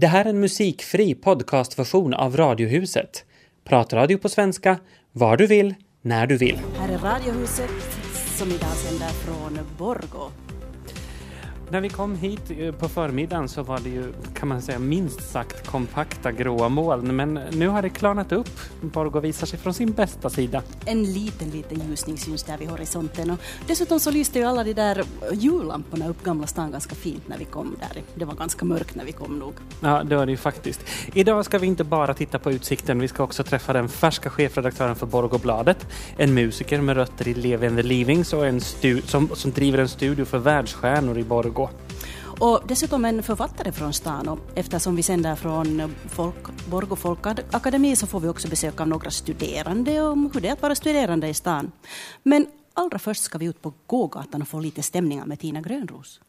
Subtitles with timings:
[0.00, 3.24] Det här är en musikfri podcastversion av Radiohuset.
[3.64, 4.78] Pratradio på svenska,
[5.12, 6.60] var du vill, när du vill.
[6.78, 7.70] Här är Radiohuset
[8.38, 10.30] som idag sänder från Borgå.
[11.72, 15.30] När vi kom hit eh, på förmiddagen så var det ju, kan man säga, minst
[15.30, 17.16] sagt kompakta gråa moln.
[17.16, 18.60] Men nu har det klarnat upp.
[18.80, 20.62] Borgå visar sig från sin bästa sida.
[20.86, 23.30] En liten, liten ljusning syns där vid horisonten.
[23.30, 27.38] Och dessutom så lyste ju alla de där jullamporna upp Gamla stan ganska fint när
[27.38, 28.02] vi kom där.
[28.14, 29.54] Det var ganska mörkt när vi kom nog.
[29.80, 30.80] Ja, det var det ju faktiskt.
[31.14, 34.96] Idag ska vi inte bara titta på utsikten, vi ska också träffa den färska chefredaktören
[34.96, 38.60] för Borgåbladet, en musiker med rötter i Levi and the Leavings och en
[39.04, 41.59] som, som driver en studio för världsstjärnor i Borgå.
[42.40, 48.06] Och dessutom en författare från stan och eftersom vi sänder från folk, Borgå folkakademi så
[48.06, 51.34] får vi också besök av några studerande om hur det är att vara studerande i
[51.34, 51.72] stan.
[52.22, 56.20] Men allra först ska vi ut på gågatan och få lite stämningar med Tina Grönros.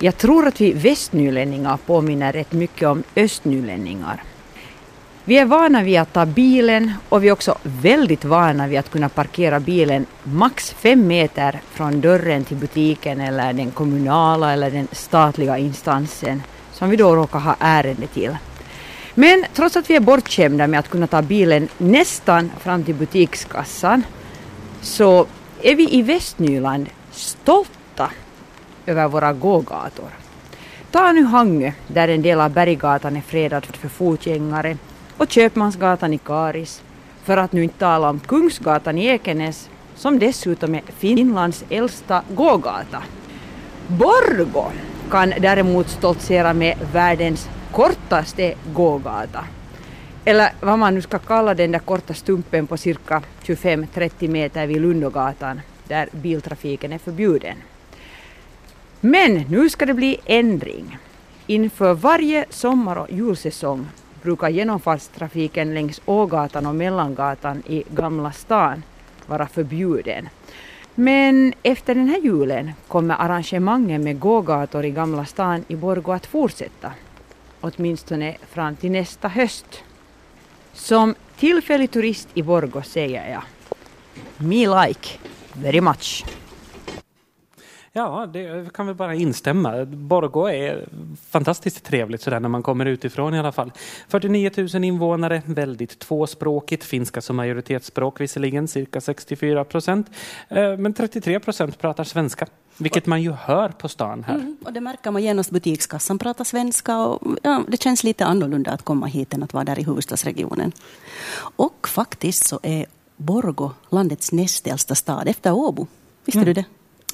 [0.00, 4.22] Jag tror att vi västnylänningar påminner rätt mycket om östnylänningar.
[5.28, 8.90] Vi är vana vid att ta bilen och vi är också väldigt vana vid att
[8.90, 14.88] kunna parkera bilen max fem meter från dörren till butiken eller den kommunala eller den
[14.92, 18.36] statliga instansen som vi då råkar ha ärende till.
[19.14, 24.02] Men trots att vi är bortskämda med att kunna ta bilen nästan fram till butikskassan
[24.80, 25.26] så
[25.62, 28.10] är vi i Västnyland stolta
[28.86, 30.10] över våra gågator.
[30.90, 34.76] Ta nu Hangö, där en del av Berggatan är fredad för fotgängare,
[35.18, 36.82] och Köpmansgatan i Karis,
[37.24, 43.02] för att nu inte tala om Kungsgatan i Ekenäs, som dessutom är Finlands äldsta gågata.
[43.88, 44.72] Borgå
[45.10, 49.44] kan däremot stoltsera med världens kortaste gågata.
[50.24, 54.80] Eller vad man nu ska kalla den där korta stumpen på cirka 25-30 meter vid
[54.80, 57.56] Lundogatan, där biltrafiken är förbjuden.
[59.00, 60.98] Men nu ska det bli ändring.
[61.46, 63.86] Inför varje sommar och julsäsong
[64.26, 68.82] brukar genomfartstrafiken längs Ågatan och Mellangatan i Gamla stan
[69.26, 70.28] vara förbjuden.
[70.94, 76.26] Men efter den här julen kommer arrangemangen med gågator i Gamla stan i Borgå att
[76.26, 76.92] fortsätta.
[77.60, 79.82] Åtminstone fram till nästa höst.
[80.72, 83.42] Som tillfällig turist i Borgå säger jag
[84.36, 85.08] Me like
[85.52, 86.24] very much.
[87.96, 89.84] Ja, det kan vi bara instämma.
[89.84, 90.88] Borgå är
[91.30, 93.72] fantastiskt trevligt sådär när man kommer utifrån i alla fall.
[94.08, 100.10] 49 000 invånare, väldigt tvåspråkigt, finska som majoritetsspråk visserligen, cirka 64 procent.
[100.48, 102.46] Eh, men 33 procent pratar svenska,
[102.78, 104.34] vilket man ju hör på stan här.
[104.34, 108.70] Mm, och det märker man genast, butikskassan pratar svenska och ja, det känns lite annorlunda
[108.70, 110.72] att komma hit än att vara där i huvudstadsregionen.
[111.56, 112.86] Och faktiskt så är
[113.16, 115.86] Borgå landets näst äldsta stad efter Åbo.
[116.24, 116.46] Visste Mm.
[116.46, 116.64] du det?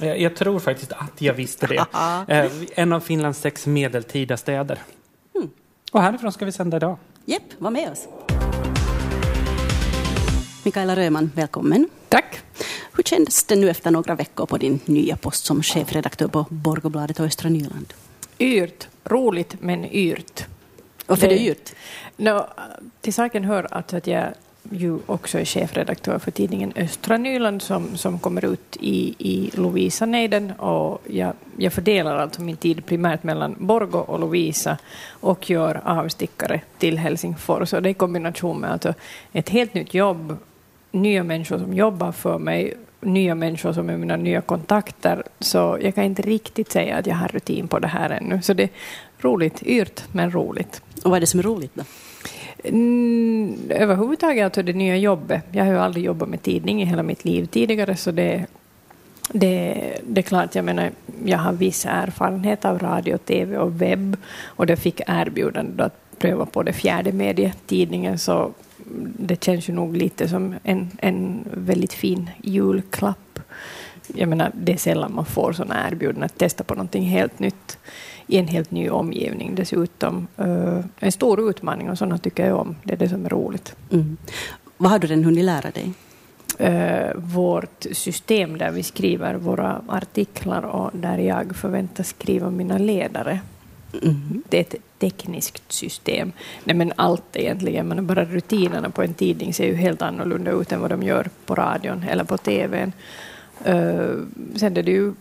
[0.02, 1.86] Jag, jag tror faktiskt att jag visste det.
[2.28, 4.78] Eh, en av Finlands sex medeltida städer.
[5.92, 6.96] Och härifrån ska vi sända idag.
[7.24, 8.08] Jepp, var med oss.
[10.64, 11.88] Mikaela Röman, välkommen.
[12.08, 12.40] Tack.
[12.92, 17.20] Hur kändes det nu efter några veckor på din nya post som chefredaktör på Borgåbladet
[17.20, 17.92] och Östra Nyland?
[18.38, 18.88] Yrt.
[19.04, 20.44] Roligt, men yrt.
[21.06, 21.72] Varför det Det- är dyrt?
[22.16, 22.48] Nå,
[23.00, 24.28] till saken hör att, att jag
[24.72, 30.53] ju också är chefredaktör för tidningen Östra Nyland som, som kommer ut i, i Lovisa-nejden
[30.53, 34.78] och jag, jag fördelar alltså min tid primärt mellan Borgå och Lovisa
[35.11, 37.72] och gör avstickare till Helsingfors.
[37.72, 38.94] Och det i kombination med alltså
[39.32, 40.37] ett helt nytt jobb,
[40.91, 45.22] nya människor som jobbar för mig, nya människor som är mina nya kontakter.
[45.41, 48.43] Så jag kan inte riktigt säga att jag har rutin på det här ännu.
[48.43, 48.71] Så det är
[49.21, 50.82] roligt, yrt men roligt.
[51.05, 51.82] Och vad är det som är roligt då?
[52.65, 55.45] Mm, överhuvudtaget alltså det nya jobbet.
[55.53, 58.47] Jag har ju aldrig jobbat med tidning i hela mitt liv tidigare så det,
[59.33, 59.75] det,
[60.06, 60.91] det är klart, jag menar,
[61.25, 66.47] jag har viss erfarenhet av radio, tv och webb och det fick erbjudande att pröva
[66.47, 68.50] på det fjärde medietidningen så
[69.19, 73.31] det känns ju nog lite som en, en väldigt fin julklapp.
[74.14, 77.78] Jag menar, det är sällan man får sådana erbjudanden att testa på någonting helt nytt
[78.26, 80.26] i en helt ny omgivning dessutom.
[80.40, 82.76] Uh, en stor utmaning och sådana tycker jag om.
[82.84, 83.76] Det är det som är roligt.
[83.93, 84.16] Mm.
[84.76, 85.93] Vad har du redan hunnit lära dig?
[86.60, 93.40] Uh, vårt system där vi skriver våra artiklar och där jag förväntas skriva mina ledare.
[94.02, 94.43] Mm.
[94.48, 96.32] Det är ett tekniskt system.
[96.64, 100.72] Nej, men allt egentligen, men bara rutinerna på en tidning ser ju helt annorlunda ut
[100.72, 102.93] än vad de gör på radion eller på tvn.
[104.56, 105.12] Sen är det ju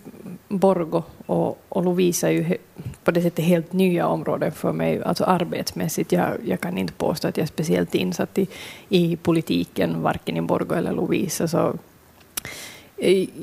[0.47, 2.57] Borgo och, och Lovisa är ju he,
[3.03, 6.11] på det sättet helt nya områden för mig, alltså arbetsmässigt.
[6.11, 8.47] Jag, jag kan inte påstå att jag är speciellt insatt i,
[8.89, 11.47] i politiken, varken i Borgo eller Lovisa.
[11.47, 11.77] Så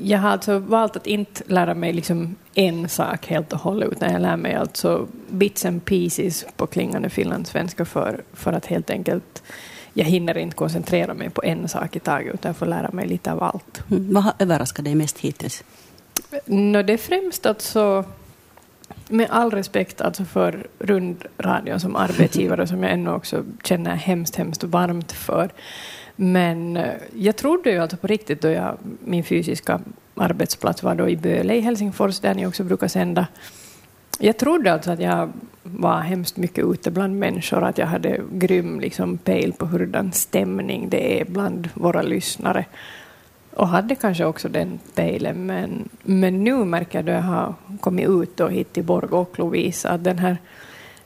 [0.01, 4.11] Jag har alltså valt att inte lära mig liksom en sak helt och hållet, utan
[4.11, 9.43] jag lär mig alltså bits and pieces på klingande finlandssvenska för, för att helt enkelt
[9.99, 13.07] jag hinner inte koncentrera mig på en sak i taget, utan jag får lära mig
[13.07, 13.83] lite av allt.
[13.91, 14.13] Mm.
[14.13, 15.63] Vad har överraskat dig mest hittills?
[16.45, 18.05] No, det är främst alltså,
[19.07, 24.63] med all respekt alltså för rundradion som arbetsgivare, som jag ännu också känner hemskt, hemskt
[24.63, 25.49] varmt för.
[26.15, 29.81] Men eh, jag trodde ju alltså på riktigt då jag, min fysiska
[30.15, 33.27] arbetsplats var då i Böle i Helsingfors, där ni också brukar sända.
[34.21, 35.31] Jag trodde alltså att jag
[35.63, 40.89] var hemskt mycket ute bland människor, att jag hade grym liksom, pejl på hurdan stämning
[40.89, 42.65] det är bland våra lyssnare.
[43.53, 48.09] Och hade kanske också den pejlen, men, men nu märker jag då jag har kommit
[48.09, 50.37] ut och hit till Borg och Lovisa att den här,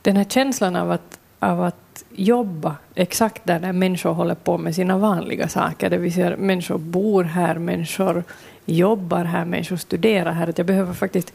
[0.02, 4.76] den här känslan av att, av att jobba exakt där, där människor håller på med
[4.76, 8.24] sina vanliga saker, det vill säga människor bor här, människor
[8.66, 11.34] jobbar här, människor studerar här, att jag behöver faktiskt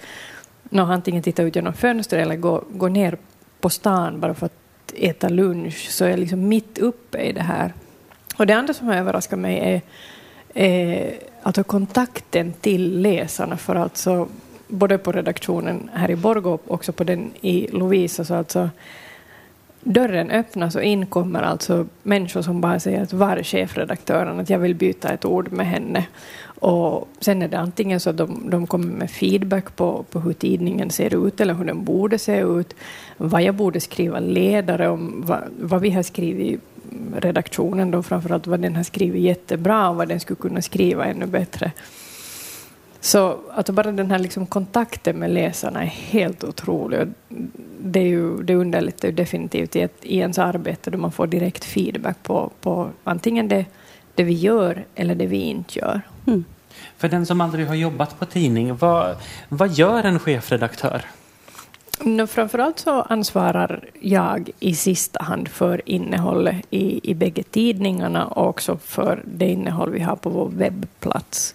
[0.69, 3.19] no, antingen titta ut genom fönstret eller gå, gå ner
[3.61, 4.53] på stan bara för att
[4.95, 7.75] äta lunch, så är jag liksom mitt uppe i det här.
[8.37, 9.81] Och det andra som har överraskat mig är,
[10.55, 14.29] är alltså kontakten till läsarna, för alltså
[14.69, 18.71] både på redaktionen här i Borgå och också på den i Lovisa, så alltså
[19.81, 24.51] dörren öppnas och in kommer alltså människor som bara säger att var är chefredaktören, att
[24.51, 26.07] jag vill byta ett ord med henne.
[26.61, 30.33] Och sen är det antingen så att de, de kommer med feedback på, på hur
[30.33, 32.75] tidningen ser ut eller hur den borde se ut,
[33.17, 36.59] vad jag borde skriva ledare om, vad, vad vi har skrivit i
[37.17, 41.27] redaktionen, då framförallt vad den har skrivit jättebra och vad den skulle kunna skriva ännu
[41.27, 41.73] bättre.
[43.01, 47.01] Så att bara den här liksom kontakten med läsarna är helt otrolig.
[47.81, 51.27] Det, är ju, det underlättar ju definitivt i, ett, i ens arbete då man får
[51.27, 53.65] direkt feedback på, på antingen det,
[54.15, 56.01] det vi gör eller det vi inte gör.
[56.29, 56.45] Mm.
[56.97, 59.17] För den som aldrig har jobbat på tidning, vad,
[59.49, 61.03] vad gör en chefredaktör?
[62.01, 68.49] No, framförallt så ansvarar jag i sista hand för innehållet i, i bägge tidningarna och
[68.49, 71.55] också för det innehåll vi har på vår webbplats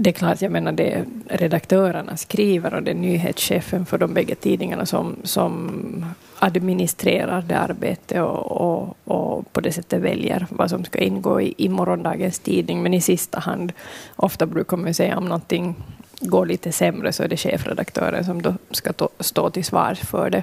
[0.00, 4.34] det är klart, jag menar det redaktörerna skriver och det är nyhetschefen för de bägge
[4.34, 6.04] tidningarna som, som
[6.38, 11.54] administrerar det arbetet och, och, och, på det sättet väljer vad som ska ingå i,
[11.56, 12.82] i morgondagens tidning.
[12.82, 13.72] Men i sista hand,
[14.16, 15.74] ofta brukar man säga om någonting
[16.20, 20.30] går lite sämre så är det chefredaktören som då ska to, stå till svars för
[20.30, 20.42] det.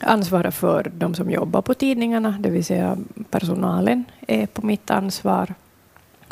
[0.00, 2.96] Ansvara för de som jobbar på tidningarna, det vill säga
[3.30, 5.54] personalen är på mitt ansvar.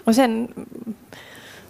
[0.05, 0.49] Och sen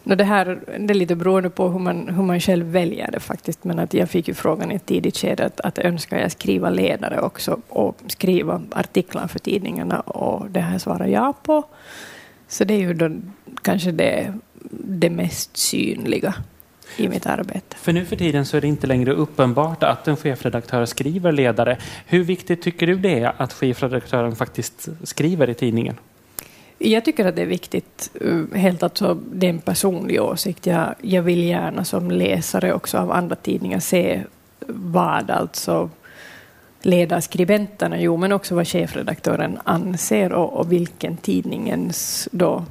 [0.04, 3.64] det, här, det är lite beroende på hur man, hur man själv väljer det faktiskt,
[3.64, 6.70] men att jag fick ju frågan i ett tidigt skede att, att önskar jag skriva
[6.70, 11.64] ledare också och skriva artiklar för tidningarna och det här svarar jag på.
[12.48, 13.10] Så det är ju då
[13.62, 14.34] kanske det,
[14.70, 16.34] det mest synliga
[16.96, 17.76] i mitt arbete.
[17.76, 21.78] För nu för tiden så är det inte längre uppenbart att en chefredaktör skriver ledare.
[22.06, 25.96] Hur viktigt tycker du det är att chefredaktören faktiskt skriver i tidningen?
[26.78, 30.66] Jag tycker att det är viktigt, eh, helt alltså, det är en personlig åsikt.
[30.66, 34.22] Jag, jag vill gärna som läsare också av andra tidningar se
[34.66, 35.90] vad alltså
[36.82, 42.64] ledarskribenterna, jo men också vad chefredaktören anser och, och vilken tidningens då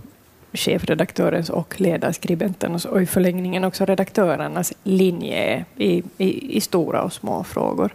[0.54, 7.14] chefredaktörens och ledarskribenternas och i förlängningen också redaktörernas linje är i, i, i stora och
[7.14, 7.94] små frågor.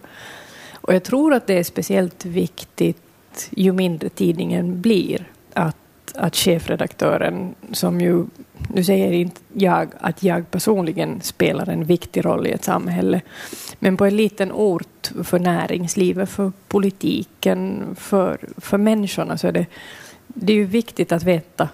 [0.73, 5.75] Och jag tror att det är speciellt viktigt ju mindre tidningen blir att
[6.19, 8.25] att chefredaktören, som ju,
[8.67, 13.21] nu säger inte jag att jag personligen spelar en viktig roll i ett samhälle,
[13.79, 19.65] men på en liten ort för näringslivet, för politiken, för, för människorna så är det,
[20.27, 21.69] det är ju viktigt att veta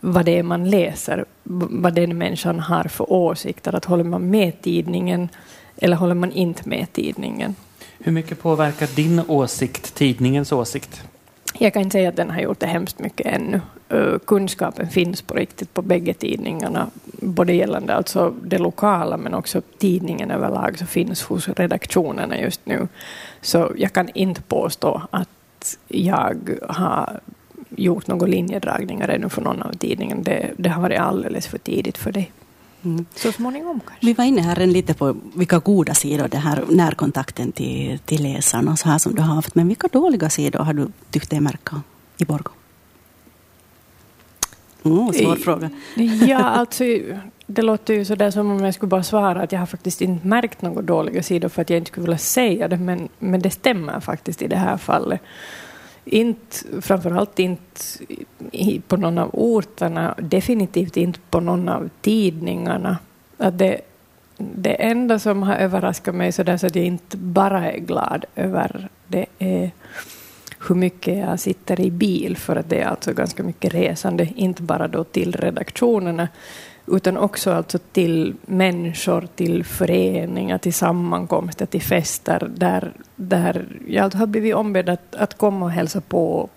[0.00, 4.62] vad det är man läser, vad den människan har för åsikter, att håller man med
[4.62, 5.28] tidningen
[5.76, 7.54] eller håller man inte med tidningen.
[7.98, 11.02] Hur mycket påverkar din åsikt tidningens åsikt?
[11.58, 13.60] Jag kan inte säga att den har gjort det hemskt mycket ännu.
[14.26, 20.30] Kunskapen finns på riktigt på bägge tidningarna, både gällande alltså det lokala men också tidningen
[20.30, 22.88] överlag så finns hos redaktionerna just nu.
[23.40, 27.20] Så jag kan inte påstå att jag har
[27.68, 30.22] gjort några linjedragningar ännu för någon av tidningarna.
[30.22, 32.26] Det, det har varit alldeles för tidigt för det.
[32.84, 33.06] Mm.
[33.14, 34.06] Så småningom kanske.
[34.06, 38.76] Vi var inne här lite på vilka goda sidor det här närkontakten till, till läsarna
[38.76, 39.54] så här som du har haft.
[39.54, 41.82] Men vilka dåliga sidor har du tyckt dig märka
[42.16, 42.50] i Borgå?
[44.84, 45.70] Mm, svår fråga.
[46.26, 46.84] Ja, alltså,
[47.46, 50.26] det låter ju sådär som om jag skulle bara svara att jag har faktiskt inte
[50.26, 53.50] märkt några dåliga sidor för att jag inte skulle vilja säga det, men, men det
[53.50, 55.20] stämmer faktiskt i det här fallet
[56.04, 57.70] inte, framförallt inte
[58.88, 62.98] på någon av orterna, definitivt inte på någon av tidningarna.
[63.38, 63.80] Att det,
[64.36, 68.24] det enda som har överraskat mig så, där så att jag inte bara är glad
[68.34, 69.70] över det är
[70.68, 74.62] hur mycket jag sitter i bil, för att det är alltså ganska mycket resande, inte
[74.62, 76.28] bara då till redaktionerna,
[76.86, 84.26] utan också alltså till människor, till föreningar, till sammankomster, till fester, där, där jag har
[84.26, 86.48] blivit ombedd att, att komma och hälsa på,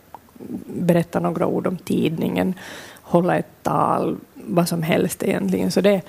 [0.66, 2.54] berätta några ord om tidningen,
[3.02, 5.72] hålla ett tal, vad som helst egentligen.
[5.72, 6.02] Så det,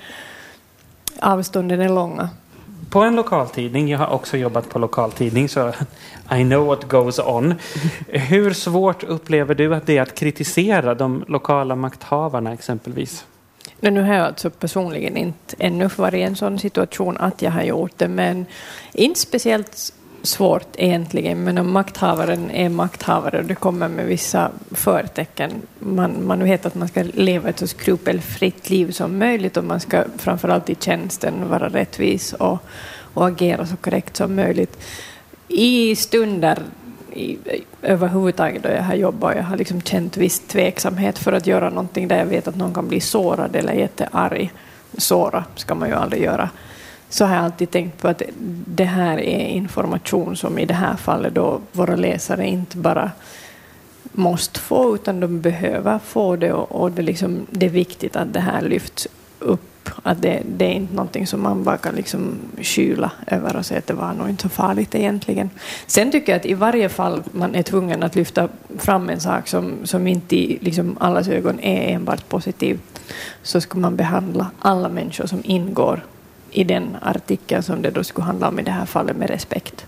[1.21, 2.29] avstånden är långa
[2.89, 3.89] på en lokaltidning.
[3.89, 5.69] Jag har också jobbat på lokaltidning så
[6.31, 7.53] I know what goes on.
[8.07, 13.25] Hur svårt upplever du att det är att kritisera de lokala makthavarna exempelvis?
[13.81, 17.63] Nu har jag alltså personligen inte ännu varit i en sån situation att jag har
[17.63, 18.45] gjort det, men
[18.93, 25.51] inte speciellt svårt egentligen, men om makthavaren är makthavare och det kommer med vissa förtecken.
[25.79, 29.79] Man, man vet att man ska leva ett så skrupelfritt liv som möjligt och man
[29.79, 32.57] ska framförallt i tjänsten vara rättvis och,
[33.13, 34.77] och agera så korrekt som möjligt.
[35.47, 36.63] I stunder
[37.13, 37.37] i,
[37.81, 41.69] överhuvudtaget då jag har jobbat och jag har liksom känt viss tveksamhet för att göra
[41.69, 44.53] någonting där jag vet att någon kan bli sårad eller jättearg.
[44.97, 46.49] Såra ska man ju aldrig göra
[47.09, 48.21] så har jag alltid tänkt på att
[48.65, 53.11] det här är information som i det här fallet då våra läsare inte bara
[54.11, 58.33] måste få, utan de behöver få det och, och det, liksom, det är viktigt att
[58.33, 59.07] det här lyfts
[59.39, 59.78] upp.
[60.03, 63.77] Att det, det är inte någonting som man bara kan liksom kyla över och säga
[63.77, 65.49] att det var nog inte så farligt egentligen.
[65.87, 69.47] Sen tycker jag att i varje fall man är tvungen att lyfta fram en sak
[69.47, 72.79] som, som inte i liksom allas ögon är enbart positiv,
[73.43, 76.03] så ska man behandla alla människor som ingår
[76.51, 79.85] i den artikeln som det då skulle handla om i det här fallet med respekt.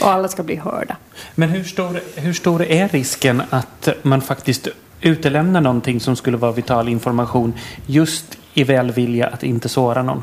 [0.00, 0.96] Och alla ska bli hörda.
[1.34, 4.68] Men hur stor, hur stor är risken att man faktiskt
[5.00, 7.54] utelämnar någonting som skulle vara vital information
[7.86, 10.22] just i välvilja att inte såra någon?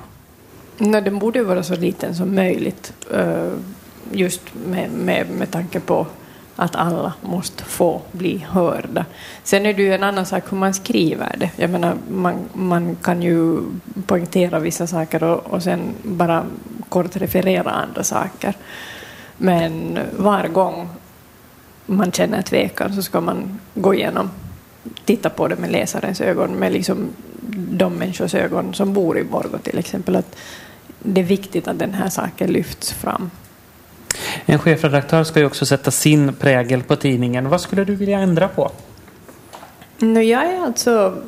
[0.77, 2.93] Nej, den borde vara så liten som möjligt.
[3.13, 3.51] Eh,
[4.11, 6.07] just med, med, med tanke på
[6.55, 9.05] att alla måste få bli hörda.
[9.43, 11.51] Sen är det ju en annan sak hur man skriver det.
[11.55, 13.59] Jag menar, man, man kan ju
[14.05, 16.45] poängtera vissa saker och, och sen bara
[16.89, 18.53] kort referera andra saker.
[19.37, 20.89] Men var gång
[21.85, 24.29] man känner tvekan så ska man gå igenom,
[25.05, 27.09] titta på det med läsarens ögon, med liksom
[27.71, 30.15] de människors ögon som bor i Borgå till exempel.
[30.15, 30.35] Att
[30.99, 33.31] det är viktigt att den här saken lyfts fram.
[34.45, 37.49] En chefredaktör ska ju också sätta sin prägel på tidningen.
[37.49, 38.71] Vad skulle du vilja ändra på?
[39.99, 41.23] No, jag är alltså,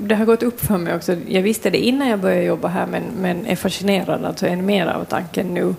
[0.00, 1.16] det har gått upp för mig också.
[1.28, 4.86] Jag visste det innan jag började jobba här men, men är fascinerad alltså än mer
[4.86, 5.74] av tanken nu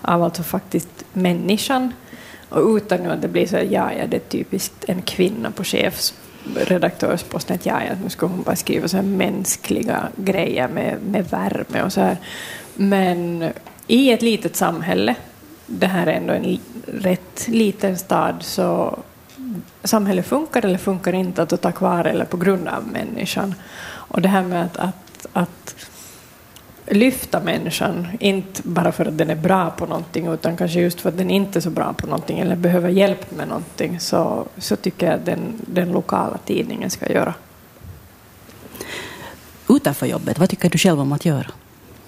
[0.00, 1.92] av alltså faktiskt människan.
[2.48, 5.50] Och utan nu att det blir så att ja, ja, det är typiskt en kvinna
[5.50, 5.64] på
[6.54, 11.30] Redaktörsposten Att ja, ja, nu skulle hon bara skriva så här mänskliga grejer med, med
[11.30, 12.16] värme och så här.
[12.74, 13.50] Men
[13.86, 15.14] i ett litet samhälle
[15.66, 18.98] det här är ändå en rätt liten stad så
[19.84, 23.54] samhället funkar eller funkar inte att ta kvar eller på grund av människan.
[23.86, 25.74] Och det här med att, att, att
[26.86, 31.08] lyfta människan, inte bara för att den är bra på någonting utan kanske just för
[31.08, 34.76] att den inte är så bra på någonting eller behöver hjälp med någonting så, så
[34.76, 37.34] tycker jag att den, den lokala tidningen ska göra.
[39.68, 41.46] Utanför jobbet, vad tycker du själv om att göra?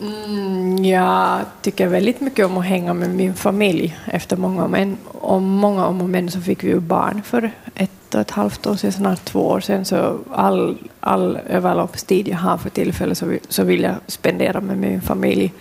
[0.00, 3.97] Mm, jag tycker väldigt mycket om att hänga med min familj.
[4.07, 7.50] Efter många om, en, om många om och men så fick vi ju barn för
[7.75, 9.85] ett och ett halvt år sedan, snart två år sedan.
[9.85, 15.00] Så all, all överloppstid jag har för tillfället så, så vill jag spendera med min
[15.00, 15.52] familj.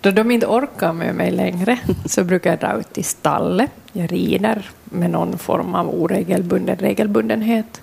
[0.00, 3.70] Då de inte orkar med mig längre så brukar jag dra ut i stallet.
[3.92, 7.82] Jag rider med någon form av oregelbunden regelbundenhet.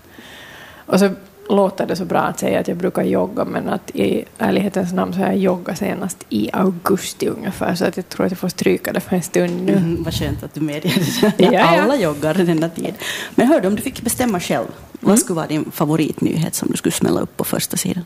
[0.85, 1.09] Och så
[1.49, 5.13] låter det så bra att säga att jag brukar jogga men att i ärlighetens namn
[5.13, 8.49] så har jag joggat senast i augusti ungefär så att jag tror att jag får
[8.49, 9.73] stryka det för en stund nu.
[9.73, 10.93] Mm, vad skönt att du medger
[11.37, 11.57] det.
[11.63, 12.93] Alla joggar denna tid.
[13.35, 14.75] Men hör du, om du fick bestämma själv, mm.
[14.99, 18.05] vad skulle vara din favoritnyhet som du skulle smälla upp på första sidan?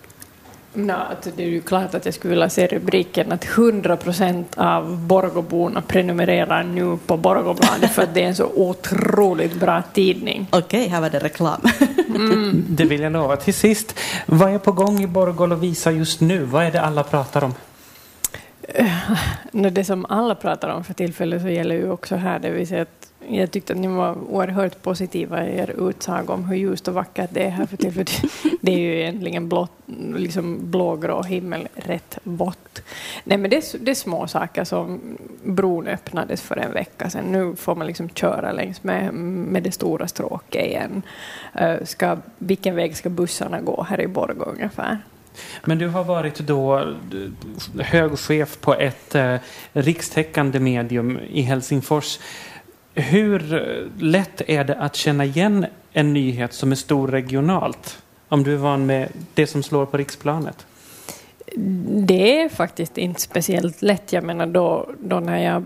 [0.77, 0.93] No,
[1.35, 5.81] det är ju klart att jag skulle vilja se rubriken att 100 procent av Borgåborna
[5.81, 10.47] prenumererar nu på Borgåbladet för att det är en så otroligt bra tidning.
[10.51, 11.61] Okej, okay, här var det reklam.
[12.15, 12.65] Mm.
[12.69, 13.35] Det vill jag lova.
[13.35, 16.43] Till sist, vad är på gång i Borgå och Visa just nu?
[16.43, 17.53] Vad är det alla pratar om?
[19.51, 22.81] Det som alla pratar om för tillfället så gäller ju också här, det vill säga
[22.81, 26.93] att jag tyckte att ni var oerhört positiva i er utsaga om hur ljust och
[26.93, 28.11] vackert det är här för tillfället.
[28.61, 29.67] Det är ju egentligen blå,
[30.15, 32.81] liksom blågrå himmel, rätt vått.
[33.23, 37.25] Nej, men det är, det är små saker som bron öppnades för en vecka sedan.
[37.25, 41.01] Nu får man liksom köra längs med, med det stora stråket igen.
[41.83, 44.97] Ska, vilken väg ska bussarna gå här i Borgå ungefär?
[45.65, 46.93] Men du har varit då
[47.79, 49.35] hög chef på ett eh,
[49.73, 52.19] rikstäckande medium i Helsingfors.
[52.93, 53.39] Hur
[53.99, 58.03] lätt är det att känna igen en nyhet som är stor regionalt?
[58.29, 60.65] Om du är van med det som slår på riksplanet?
[61.55, 64.13] Det är faktiskt inte speciellt lätt.
[64.13, 65.63] Jag menar då, då när jag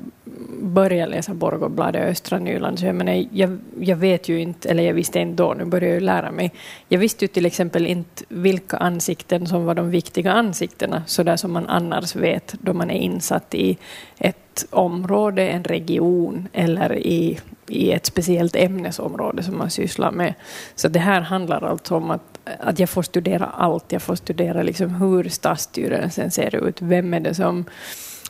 [0.61, 4.93] började läsa Borgåbladet Östra Nyland, så jag, menar, jag, jag vet ju inte, eller jag
[4.93, 6.51] visste inte då, nu börjar jag lära mig.
[6.87, 11.37] Jag visste ju till exempel inte vilka ansikten som var de viktiga ansiktena, så där
[11.37, 13.77] som man annars vet då man är insatt i
[14.17, 20.33] ett område, en region eller i, i ett speciellt ämnesområde som man sysslar med.
[20.75, 23.91] Så det här handlar alltså om att att jag får studera allt.
[23.91, 26.81] Jag får studera liksom hur stadsstyrelsen ser ut.
[26.81, 27.65] Vem är det som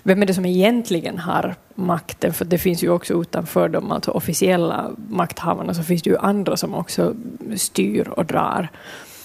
[0.03, 2.33] vem är det som egentligen har makten?
[2.33, 6.57] För det finns ju också utanför de alltså officiella makthavarna så finns det ju andra
[6.57, 7.15] som också
[7.55, 8.69] styr och drar.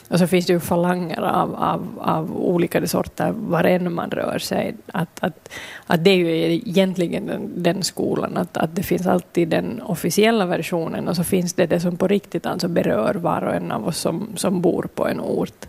[0.09, 4.39] Och så finns det ju falanger av, av, av olika sorter var än man rör
[4.39, 4.75] sig.
[4.93, 5.49] Att, att,
[5.87, 10.47] att det är ju egentligen den, den skolan, att, att det finns alltid den officiella
[10.47, 13.89] versionen och så finns det det som på riktigt alltså berör var och en av
[13.89, 15.67] oss som, som bor på en ort.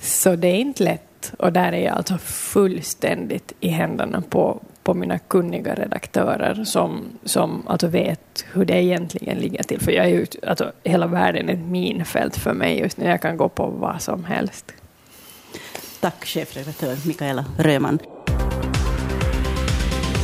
[0.00, 4.94] Så det är inte lätt och där är jag alltså fullständigt i händerna på, på
[4.94, 9.80] mina kunniga redaktörer som, som alltså vet hur det egentligen ligger till.
[9.80, 13.04] För jag är ju, alltså, hela världen är ett minfält för mig just nu.
[13.04, 14.72] Jag kan gå på vad som helst.
[16.00, 17.98] Tack chefredaktör Mikaela Röman.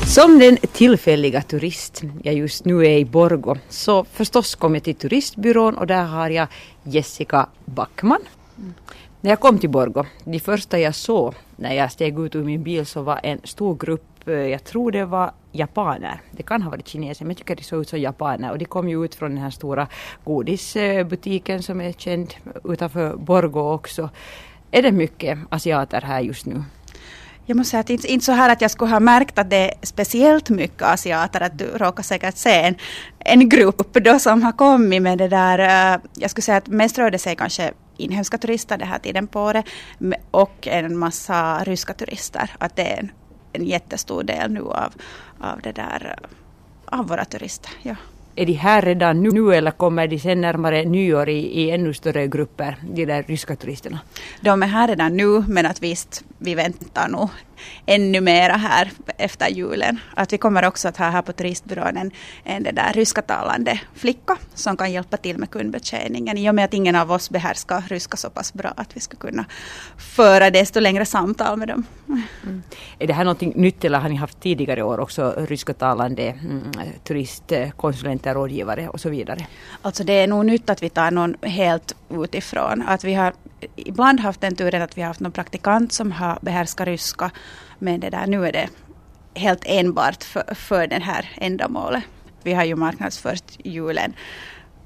[0.06, 4.94] Som den tillfälliga turist jag just nu är i Borgo så förstås kom jag till
[4.94, 6.47] turistbyrån och där har jag
[6.83, 8.21] Jessica Backman.
[8.59, 8.75] Mm.
[9.21, 12.62] När jag kom till Borgo, det första jag såg när jag steg ut ur min
[12.62, 16.20] bil så var en stor grupp Eh, jag tror det var japaner.
[16.30, 18.50] Det kan ha varit kineser, men jag tycker det såg ut som japaner.
[18.50, 19.88] Och de kom ju ut från den här stora
[20.24, 24.10] godisbutiken som är känd utanför Borgå också.
[24.70, 26.64] Är det mycket asiater här just nu?
[27.46, 29.56] Jag måste säga att inte, inte så här att jag skulle ha märkt att det
[29.56, 32.74] är speciellt mycket asiater, att du råkar säkert se en,
[33.18, 35.58] en grupp då som har kommit med det där,
[35.94, 39.26] eh, jag skulle säga att mest rör det sig kanske inhemska turister den här tiden
[39.26, 39.64] på året
[40.30, 42.50] och en massa ryska turister.
[42.58, 43.10] Att det är en
[43.54, 44.92] en jättestor del nu av,
[45.40, 46.14] av, det där,
[46.86, 47.70] av våra turister.
[47.82, 47.96] Ja.
[48.36, 52.26] Är de här redan nu eller kommer de sen närmare nyår i, i ännu större
[52.26, 53.98] grupper, de där ryska turisterna?
[54.40, 57.28] De är här redan nu men att visst, vi väntar nog
[57.86, 60.00] ännu mera här efter julen.
[60.14, 62.10] Att vi kommer också att ha här på turistbyrån en,
[62.44, 66.96] en där ryskatalande flicka som kan hjälpa till med kundbetjäningen i och med att ingen
[66.96, 69.44] av oss behärskar ryska så pass bra att vi skulle kunna
[69.98, 71.86] föra desto längre samtal med dem.
[72.08, 72.62] Mm.
[72.98, 76.62] Är det här någonting nytt eller har ni haft tidigare år också ryskatalande mm,
[77.04, 79.46] turistkonsulenter, rådgivare och så vidare?
[79.82, 82.82] Alltså det är nog nytt att vi tar någon helt utifrån.
[82.86, 83.32] Att vi har
[83.77, 87.31] ibland haft den turen att vi har haft någon praktikant som har behärskat ryska.
[87.79, 88.68] Men det där, nu är det
[89.35, 92.05] helt enbart för, för det här ändamålet.
[92.42, 94.14] Vi har ju marknadsfört julen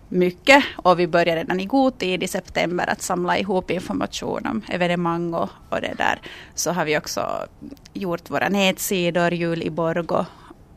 [0.08, 4.62] mycket och vi börjar redan i god tid i september att samla ihop information om
[4.68, 6.20] evenemang och, och det där.
[6.54, 7.46] Så har vi också
[7.92, 10.24] gjort våra nätsidor, Jul i Borgo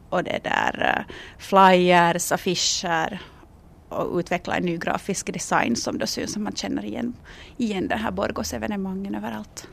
[0.10, 3.20] och det där eh, flyers, affischer
[3.91, 7.13] och utveckla en ny grafisk design som då syns att man känner igen,
[7.58, 9.67] igen den här Borgos evenemangen överallt.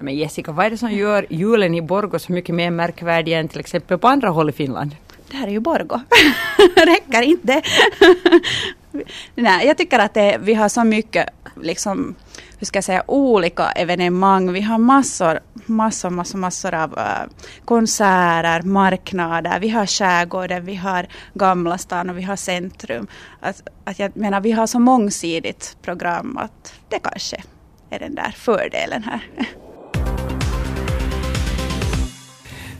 [0.00, 3.48] Men Jessica, vad är det som gör julen i Borgå så mycket mer märkvärdig än
[3.48, 4.96] till exempel på andra håll i Finland?
[5.30, 6.00] Det här är ju Borgå.
[6.76, 7.62] Räcker inte
[9.34, 11.28] Nej, jag tycker att det, vi har så mycket
[11.62, 12.14] liksom,
[12.58, 14.52] hur ska jag säga, olika evenemang.
[14.52, 17.32] Vi har massor, massor, massor, massor av uh,
[17.64, 19.60] konserter, marknader.
[19.60, 23.06] Vi har skärgården, vi har Gamla stan och vi har centrum.
[23.40, 27.42] Att, att jag menar, vi har så mångsidigt program att det kanske
[27.90, 29.20] är den där fördelen här.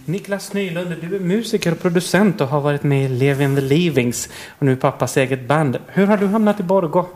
[0.05, 4.29] Niklas Nylund, du är musiker och producent och har varit med i Levin the Leavings
[4.49, 5.79] och nu pappas eget band.
[5.87, 7.07] Hur har du hamnat i Borgå?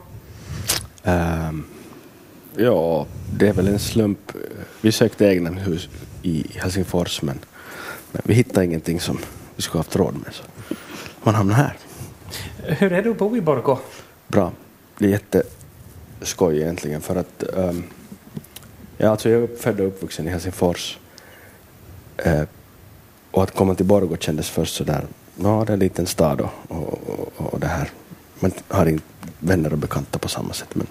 [1.03, 1.65] Um,
[2.57, 4.33] ja, det är väl en slump.
[4.81, 5.89] Vi sökte egna hus
[6.23, 7.39] i Helsingfors men,
[8.13, 9.19] men vi hittade ingenting som
[9.57, 10.35] vi skulle haft råd med.
[10.35, 10.43] Så
[11.23, 11.77] man hamnar här.
[12.63, 13.79] Hur är det att bo i Borgå?
[14.29, 14.53] Bra.
[14.99, 17.85] Det är jätteskoj egentligen för att um,
[18.99, 20.99] ja, alltså jag är född och uppvuxen i Helsingfors.
[22.27, 22.43] Uh,
[23.31, 26.51] och att komma till Borgå kändes först sådär, ja det är en liten stad och,
[26.69, 27.01] och,
[27.37, 27.91] och, och det här.
[28.41, 29.05] Man har inte
[29.39, 30.75] vänner och bekanta på samma sätt.
[30.75, 30.87] Men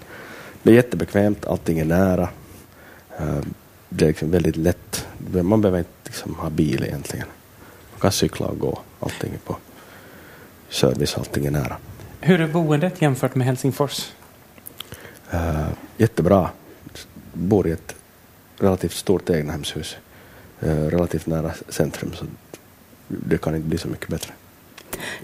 [0.64, 2.30] det är jättebekvämt, allting är nära.
[3.22, 3.42] Uh,
[3.90, 5.08] det är liksom väldigt lätt.
[5.44, 7.28] Man behöver inte liksom ha bil egentligen.
[7.92, 8.80] Man kan cykla och gå.
[9.00, 9.58] Allting är på
[10.70, 11.78] service, allting är nära.
[12.20, 14.12] Hur är boendet jämfört med Helsingfors?
[15.34, 16.50] Uh, jättebra.
[17.34, 17.96] Bor i ett
[18.58, 19.98] relativt stort egnahemshus.
[20.64, 22.26] Uh, relativt nära centrum så
[23.08, 24.34] det kan inte bli så mycket bättre.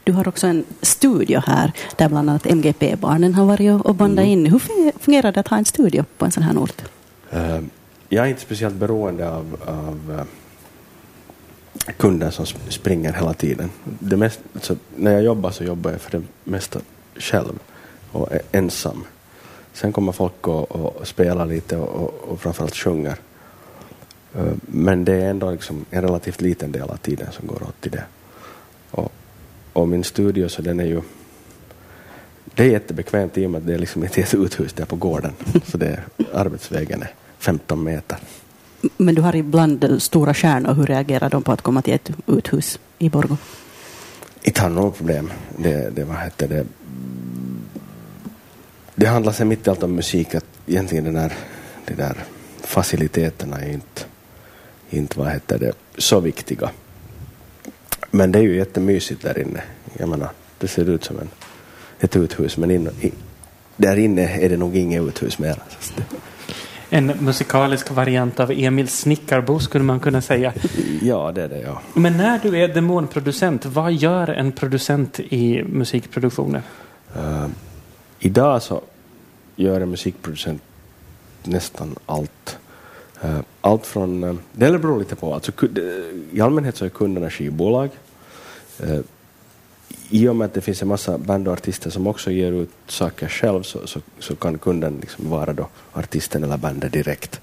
[0.03, 4.39] Du har också en studio här där bland annat MGP-barnen har varit och bandat mm.
[4.39, 4.45] in.
[4.45, 4.59] Hur
[4.99, 6.81] fungerar det att ha en studio på en sån här ort?
[7.33, 7.59] Uh,
[8.09, 10.25] jag är inte speciellt beroende av, av
[11.97, 13.69] kunder som springer hela tiden.
[13.83, 16.79] Det mest, alltså, när jag jobbar så jobbar jag för det mesta
[17.15, 17.59] själv
[18.11, 19.03] och är ensam.
[19.73, 23.15] Sen kommer folk och, och spelar lite och, och, och framförallt sjunger.
[24.37, 27.81] Uh, men det är ändå liksom en relativt liten del av tiden som går åt
[27.81, 28.03] till det.
[28.91, 29.11] Och,
[29.77, 31.01] och min studio så den är ju
[32.55, 34.95] det är jättebekvämt i och med att det är liksom inte ett uthus där på
[34.95, 35.33] gården.
[35.65, 35.99] Så det,
[36.33, 38.17] arbetsvägen är 15 meter.
[38.97, 40.73] Men du har ibland stora stjärnor.
[40.73, 43.37] Hur reagerar de på att komma till ett uthus i Borgå?
[44.41, 45.31] Inte har något problem.
[45.57, 46.65] Det, det, vad heter det?
[48.95, 50.35] det handlar sig mitt i allt om musik.
[50.35, 51.33] Att egentligen den där,
[51.85, 52.23] de där
[52.61, 54.01] faciliteterna är inte,
[54.89, 56.69] inte vad heter det, så viktiga.
[58.11, 59.61] Men det är ju jättemysigt där inne.
[59.97, 61.29] Jag menar, det ser ut som en,
[61.99, 63.11] ett uthus men in, i,
[63.75, 65.55] där inne är det nog inget uthus mer.
[66.89, 70.53] En musikalisk variant av Emil Snickarbo skulle man kunna säga.
[71.01, 71.81] Ja, det är det ja.
[71.93, 76.61] Men när du är demonproducent, vad gör en producent i musikproduktioner?
[77.17, 77.47] Uh,
[78.19, 78.81] idag så
[79.55, 80.61] gör en musikproducent
[81.43, 82.57] nästan allt.
[83.21, 85.51] Eh, allt från, eh, det beror lite på, alltså,
[86.31, 87.89] i allmänhet så är kunderna skivbolag.
[88.79, 88.99] Eh,
[90.09, 92.69] I och med att det finns en massa band och artister som också ger ut
[92.87, 97.41] saker själv så, så, så kan kunden liksom vara då artisten eller bandet direkt.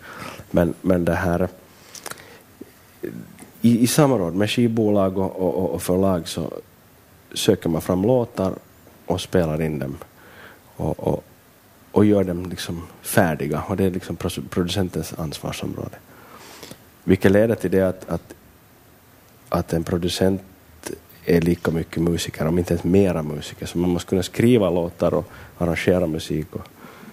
[0.51, 1.49] Men, men det här
[3.61, 6.53] i, i samråd med skivbolag och, och, och förlag så
[7.35, 8.53] söker man fram låtar
[9.07, 9.97] och spelar in dem
[10.77, 11.25] och, och,
[11.95, 14.17] och gör dem liksom färdiga och det är liksom
[14.51, 15.97] producentens ansvarsområde.
[17.05, 18.35] Vilket leder till det att, att,
[19.49, 20.43] att en producent
[21.25, 23.67] är lika mycket musiker, om inte ens mera musiker.
[23.67, 26.69] Så man måste kunna skriva låtar och arrangera musik och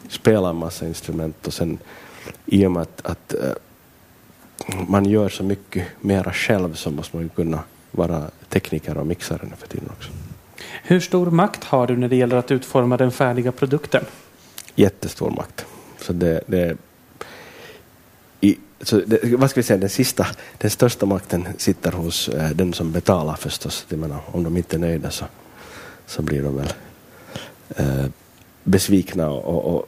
[0.10, 1.78] spela en massa instrument och sen
[2.46, 3.54] i och med att, att eh,
[4.88, 7.60] man gör så mycket mera själv så måste man ju kunna
[7.91, 10.12] vara tekniker och mixare nu för tiden också.
[10.84, 14.06] Hur stor makt har du när det gäller att utforma den färdiga produkten?
[14.75, 15.65] Jättestor makt.
[16.01, 16.77] Så det, det
[18.41, 22.49] i, så det, vad ska vi säga, den sista, den största makten sitter hos eh,
[22.49, 23.86] den som betalar förstås.
[23.89, 25.25] Jag menar, om de inte är nöjda så,
[26.05, 26.73] så blir de väl
[27.75, 28.05] eh,
[28.63, 29.88] besvikna och, och, och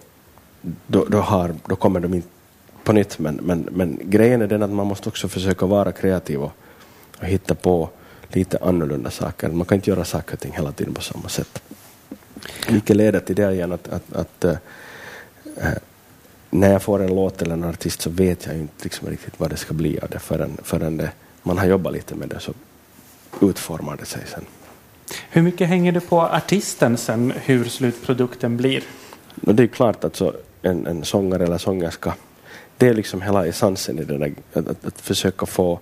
[0.87, 2.27] då, då, har, då kommer de inte
[2.83, 3.19] på nytt.
[3.19, 6.51] Men, men, men grejen är den att man måste också försöka vara kreativ och,
[7.19, 7.89] och hitta på
[8.27, 9.49] lite annorlunda saker.
[9.49, 11.61] Man kan inte göra saker och ting hela tiden på samma sätt.
[12.69, 14.55] Vilket leder till det igen att, att, att äh,
[16.49, 19.49] när jag får en låt eller en artist så vet jag inte liksom riktigt vad
[19.49, 21.11] det ska bli av det förrän, förrän det,
[21.43, 22.53] man har jobbat lite med det så
[23.41, 24.45] utformar det sig sen.
[25.29, 28.83] Hur mycket hänger det på artisten sen hur slutprodukten blir?
[29.47, 32.13] Och det är klart att så en, en sångare eller sångerska,
[32.77, 35.79] det är liksom hela essensen i det där, att, att, att försöka få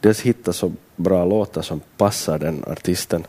[0.00, 3.26] dels hitta så bra låtar som passar den artisten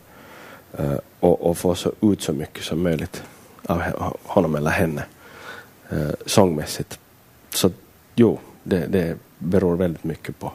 [1.19, 3.23] och, och få så ut så mycket som möjligt
[3.65, 3.81] av
[4.23, 5.03] honom eller henne
[5.93, 6.99] uh, sångmässigt.
[7.49, 7.71] Så
[8.15, 10.51] jo, det, det beror väldigt mycket på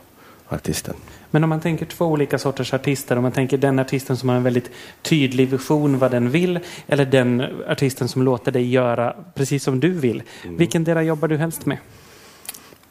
[0.49, 0.95] artisten.
[1.31, 4.37] Men om man tänker två olika sorters artister, om man tänker den artisten som har
[4.37, 4.71] en väldigt
[5.03, 9.91] tydlig vision vad den vill, eller den artisten som låter dig göra precis som du
[9.91, 10.23] vill.
[10.45, 10.57] Mm.
[10.57, 11.79] Vilken del jobbar du helst med?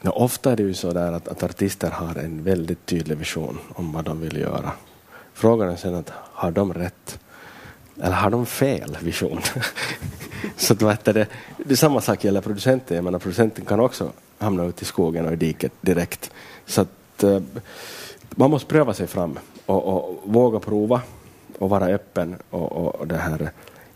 [0.01, 3.57] Ja, ofta är det ju så där att, att artister har en väldigt tydlig vision
[3.69, 4.71] om vad de vill göra.
[5.41, 7.19] Frågan är sen att har de rätt?
[8.01, 9.41] Eller har de fel vision?
[10.55, 11.27] så att, vet det,
[11.57, 12.95] det samma sak gäller producenten.
[12.95, 16.31] Jag menar, producenten kan också hamna ute i skogen och i diket direkt.
[16.65, 17.39] Så att, uh,
[18.29, 21.01] man måste pröva sig fram och, och våga prova
[21.59, 23.51] och vara öppen och, och, och det här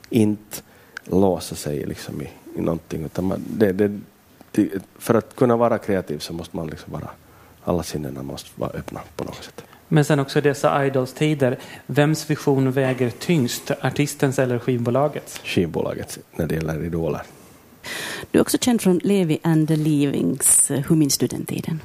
[0.09, 0.61] inte
[1.03, 3.03] låsa sig liksom i, i någonting.
[3.03, 7.09] Utan man, det, det, för att kunna vara kreativ så måste man liksom vara,
[7.63, 9.63] alla sinnena måste vara öppna på något sätt.
[9.95, 13.71] Men sen också dessa Idols-tider, vems vision väger tyngst?
[13.81, 15.41] Artistens eller skivbolagets?
[15.43, 17.21] Skivbolagets när det gäller idoler.
[18.31, 20.71] Du är också känd från Levi and the Leavings.
[20.71, 21.81] Hur minns du den tiden?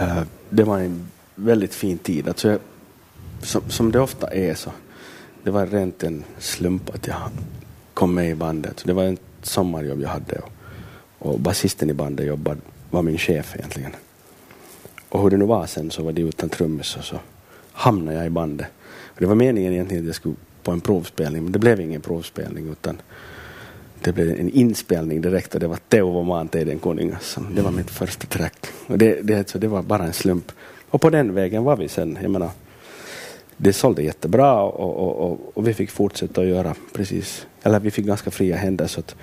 [0.00, 2.28] Uh, det var en väldigt fin tid.
[2.28, 2.58] Alltså jag,
[3.40, 4.70] som, som det ofta är så,
[5.42, 7.16] det var rent en slump att jag
[7.94, 8.82] kom med i bandet.
[8.84, 10.52] Det var ett sommarjobb jag hade och,
[11.18, 13.92] och basisten i bandet jobbade, var min chef egentligen.
[15.12, 17.16] Och hur det nu var sen så var det utan trummis och så
[17.72, 18.66] hamnade jag i bandet.
[19.06, 22.00] Och det var meningen egentligen att jag skulle på en provspelning men det blev ingen
[22.00, 23.02] provspelning utan
[24.02, 27.38] det blev en inspelning direkt och det var Teuvo Maanteiden kuningas.
[27.54, 28.66] Det var mitt första track.
[28.86, 30.52] Och det, det, så det var bara en slump.
[30.90, 32.18] Och på den vägen var vi sen.
[32.22, 32.50] Jag menar,
[33.56, 37.90] det sålde jättebra och, och, och, och vi fick fortsätta att göra precis, eller vi
[37.90, 38.86] fick ganska fria händer.
[38.86, 39.16] Så att,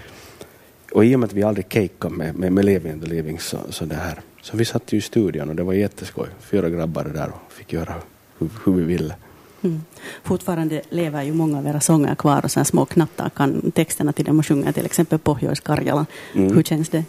[0.92, 3.40] och i och med att vi aldrig cakeade med, med, med Living and the Living
[3.40, 4.22] så, så det här.
[4.42, 6.28] Så vi satt ju i studion och det var jätteskoj.
[6.40, 7.96] Fyra grabbar där och fick göra
[8.38, 9.16] hur, hur vi ville.
[9.62, 9.82] Mm.
[10.24, 14.26] Fortfarande lever ju många av era sånger kvar och så små knattar kan texterna till
[14.26, 16.06] dem och sjunger till exempel Pohjois Karjala.
[16.36, 16.56] Mm.
[16.56, 17.04] Hur känns det?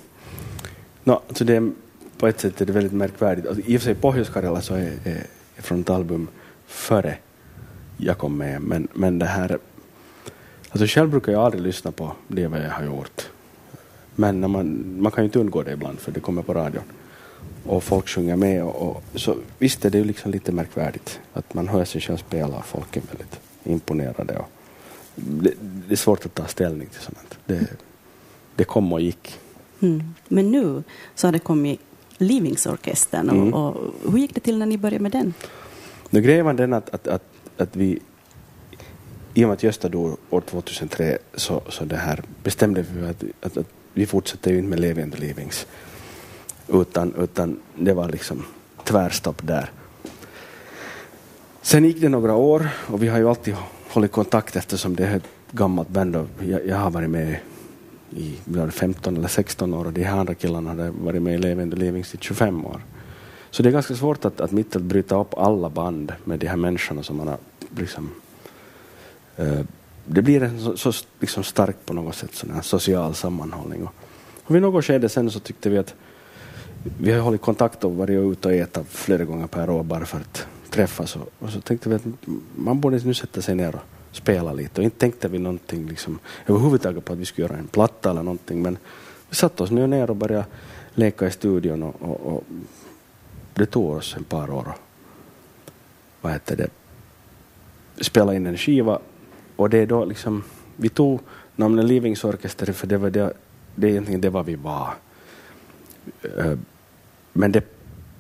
[1.05, 1.73] No, alltså det
[2.19, 3.47] på ett sätt är det väldigt märkvärdigt.
[3.47, 6.29] Alltså, I och för sig Pohjois Karjala så är, är, är från ett album
[6.67, 7.17] före
[7.97, 8.63] jag kom med.
[8.63, 9.59] Men, men det här...
[10.71, 13.29] Alltså själv brukar jag aldrig lyssna på det jag har gjort.
[14.15, 16.83] Men man, man kan ju inte undgå det ibland för det kommer på radion.
[17.67, 18.63] Och folk sjunger med.
[18.63, 22.17] Och, och så visst är det ju liksom lite märkvärdigt att man hör sig själv
[22.17, 24.39] spela och folk är väldigt imponerade.
[24.39, 24.49] Och
[25.15, 25.53] det,
[25.89, 27.39] det är svårt att ta ställning till sånt.
[27.47, 27.67] Det,
[28.57, 29.39] det kom och gick.
[29.81, 30.15] Mm.
[30.29, 30.83] Men nu
[31.15, 31.81] så har det kommit
[32.19, 33.31] Livingsorkestern.
[33.31, 33.55] Och, mm.
[33.55, 35.35] och, hur gick det till när ni började med den?
[36.11, 37.25] Nu grejen var den att, att, att,
[37.57, 37.99] att vi
[39.35, 43.25] i och med att Gösta dog år 2003 så, så det här bestämde vi att,
[43.41, 45.67] att, att vi fortsätter ju inte med Levi and the Livings.
[46.73, 48.45] Utan, utan det var liksom
[48.85, 49.71] tvärstopp där.
[51.63, 53.55] Sen gick det några år och vi har ju alltid
[53.91, 57.37] hållit kontakt eftersom det är ett gammalt band och jag, jag har varit med
[58.11, 58.37] i
[58.71, 61.77] 15 eller 16 år och de här andra killarna hade varit med i Levi the
[61.77, 62.81] Livings i 25 år.
[63.51, 66.47] Så det är ganska svårt att, att mitt att bryta upp alla band med de
[66.47, 67.39] här människorna som man har
[67.77, 68.11] liksom,
[69.37, 69.61] eh,
[70.07, 73.83] det blir en så, så liksom stark på något sätt sån här social sammanhållning.
[73.83, 73.95] Och,
[74.45, 75.95] och vid något skede sen så tyckte vi att
[76.83, 80.19] vi har hållit kontakt och varit ute och ätit flera gånger per år bara för
[80.19, 82.03] att träffas och, och så tänkte vi att
[82.57, 86.19] man borde nu sätta sig ner och spela lite och inte tänkte vi någonting liksom,
[86.47, 88.79] överhuvudtaget på att vi skulle göra en platta eller någonting men
[89.31, 90.45] vi satte oss nu ner och började
[90.95, 92.45] leka i studion och, och, och
[93.55, 94.81] det tog oss en par år att
[96.21, 96.69] vad heter det,
[98.05, 98.99] spela in en skiva
[99.57, 100.45] och det är då liksom,
[100.77, 101.21] vi tog
[101.57, 103.33] namnet Livings Orkester för det var det,
[103.75, 104.95] det är egentligen det var vi var.
[106.23, 106.59] Eh,
[107.33, 107.65] men det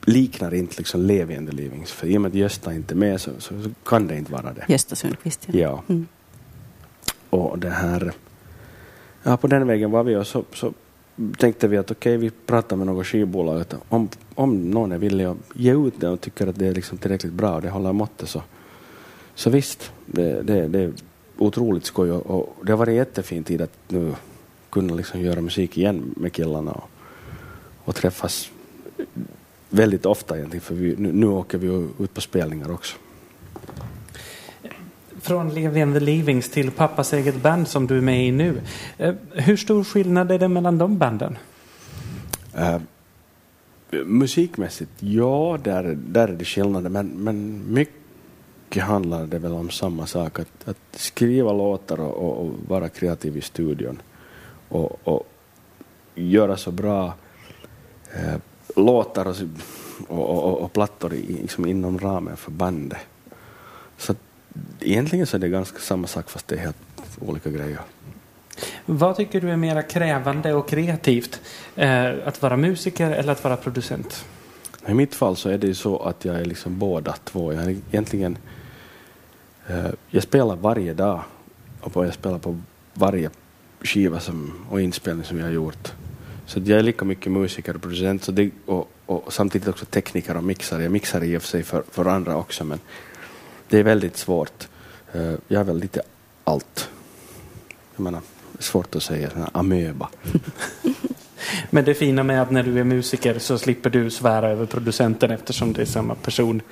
[0.05, 3.31] liknar inte liksom levande Livings, för i och med att Gösta inte är med så,
[3.38, 4.64] så, så kan det inte vara det.
[4.68, 5.59] Gösta Sundqvist, ja.
[5.59, 5.83] ja.
[5.88, 6.07] Mm.
[7.31, 8.12] Och det här,
[9.22, 10.72] ja på den vägen var vi och så, så
[11.38, 13.61] tänkte vi att okej, okay, vi pratar med något skivbolag.
[13.61, 16.74] Att om, om någon är villig att ge ut det och tycker att det är
[16.74, 18.42] liksom tillräckligt bra och det håller måttet så,
[19.35, 20.92] så visst, det, det, det är
[21.38, 24.14] otroligt skoj och, och, det har varit en jättefin tid att nu
[24.70, 26.89] kunna liksom göra musik igen med killarna och,
[27.85, 28.51] och träffas
[29.71, 31.66] väldigt ofta egentligen för vi, nu, nu åker vi
[32.05, 32.97] ut på spelningar också.
[35.21, 38.61] Från Levi and the Leavings till pappas eget band som du är med i nu.
[38.99, 41.38] Eh, hur stor skillnad är det mellan de banden?
[42.59, 42.79] Uh,
[44.05, 50.07] musikmässigt, ja, där, där är det skillnader, men, men mycket handlar det väl om samma
[50.07, 54.03] sak, att, att skriva låtar och, och, vara kreativ i studion
[54.69, 55.29] och, och
[56.14, 57.14] göra så bra
[58.77, 59.37] låtar och,
[60.09, 62.99] och, och, plattor i, liksom inom ramen för bandet.
[63.96, 64.14] Så
[64.81, 66.77] egentligen så är det ganska samma sak fast det är helt
[67.20, 67.81] olika grejer.
[68.87, 71.40] Vad tycker du är mer krävande och kreativt?
[71.77, 74.25] Eh, att vara musiker eller att vara producent?
[74.87, 77.53] I mitt fall så är det ju så att jag är liksom båda två.
[77.53, 78.38] Jag är egentligen
[79.66, 81.23] eh, jag spelar varje dag
[81.81, 82.61] och jag spelar på
[82.94, 83.31] varje
[83.81, 85.92] skiva som, och inspelning som jag har gjort.
[86.51, 90.37] Så jag är lika mycket musiker och producent så det, och, och, samtidigt också tekniker
[90.37, 90.83] och mixare.
[90.83, 92.81] Jag mixar i och för sig för, för andra också men
[93.69, 94.69] det är väldigt svårt.
[95.15, 96.03] Uh, jag är väl lite
[96.45, 96.91] allt.
[97.97, 98.21] Jag menar,
[98.53, 100.09] det är svårt att säga, amöba.
[101.71, 105.31] Men det fina med att när du är musiker så slipper du svära över producenten
[105.31, 106.63] eftersom det är samma person.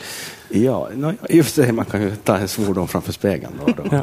[0.49, 3.53] Ja, no, i och för sig man kan ju ta en svordom framför spegeln.
[3.67, 3.85] Då, då.
[3.91, 4.03] ja,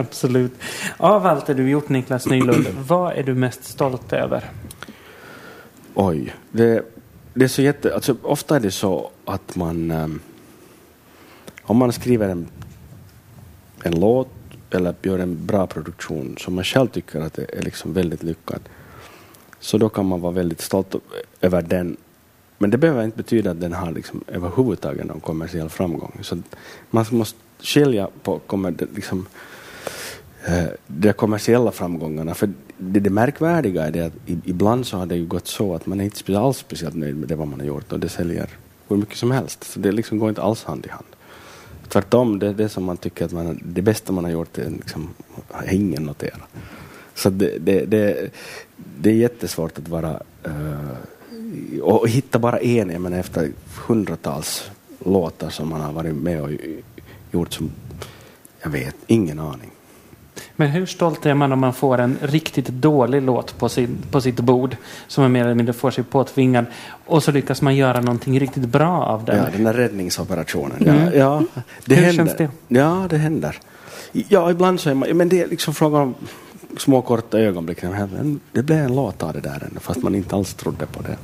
[0.00, 0.52] absolut.
[0.96, 4.50] Av allt det du gjort Niklas Nylund, vad är du mest stolt över?
[5.94, 6.84] Oj, det,
[7.34, 7.94] det är så jätte...
[7.94, 9.90] Alltså, ofta är det så att man...
[9.90, 10.20] Um,
[11.62, 12.48] om man skriver en,
[13.82, 14.28] en låt
[14.70, 18.60] eller gör en bra produktion som man själv tycker att det är liksom väldigt lyckad,
[19.60, 20.94] så då kan man vara väldigt stolt
[21.40, 21.96] över den.
[22.58, 26.18] men det behöver inte betyda att den har liksom överhuvudtaget någon kommersiell framgång.
[26.22, 26.42] Så
[26.90, 29.26] man måste skilja på kommer, liksom,
[30.44, 32.34] Eh, de kommersiella framgångarna.
[32.34, 35.86] För det, det märkvärdiga är det att ibland så har det ju gått så att
[35.86, 38.48] man är inte alls speciellt nöjd med det vad man har gjort och det säljer
[38.88, 39.64] hur mycket som helst.
[39.64, 41.06] Så det liksom går inte alls hand i hand.
[41.88, 45.08] Tvärtom, det, det som man tycker att man, det bästa man har gjort är liksom,
[45.50, 46.40] har ingen noterat.
[47.14, 48.30] Så det, det, det,
[49.00, 53.52] det är jättesvårt att vara uh, och hitta bara en, jag menar efter
[53.86, 54.70] hundratals
[55.04, 56.50] låtar som man har varit med och
[57.30, 57.70] gjort som,
[58.62, 59.71] jag vet, ingen aning.
[60.56, 64.20] Men hur stolt är man om man får en riktigt dålig låt på, sin, på
[64.20, 66.66] sitt bord som man mer eller mindre får sig påtvingad
[67.06, 69.36] och så lyckas man göra någonting riktigt bra av den?
[69.36, 70.82] Ja, den där räddningsoperationen.
[70.82, 70.96] Mm.
[70.96, 72.16] Ja, ja, det hur händer.
[72.16, 72.48] känns det?
[72.68, 73.58] Ja, det händer.
[74.12, 76.14] Ja, ibland så är man, men det är liksom frågan om
[76.78, 77.78] små korta ögonblick.
[78.52, 81.16] Det blev en låt av det där fast man inte alls trodde på det.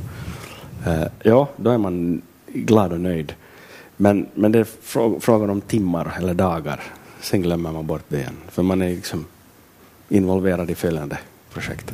[0.90, 3.34] Uh, ja, då är man glad och nöjd.
[3.96, 4.66] Men, men det är
[5.20, 6.82] frågan om timmar eller dagar.
[7.20, 8.36] Sen glömmer man bort det igen.
[8.48, 9.26] För man är liksom
[10.08, 11.18] involverad i följande
[11.52, 11.92] projekt.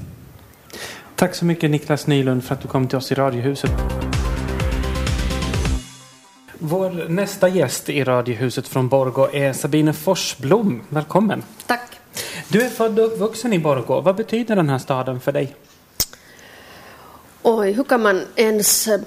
[1.16, 3.70] Tack så mycket Niklas Nylund för att du kom till oss i Radiohuset.
[6.58, 10.82] Vår nästa gäst i Radiohuset från Borgå är Sabine Forsblom.
[10.88, 11.42] Välkommen.
[11.66, 12.00] Tack.
[12.48, 14.00] Du är född och uppvuxen i Borgå.
[14.00, 15.54] Vad betyder den här staden för dig?
[17.42, 19.00] Oj, hur kan man ens eh,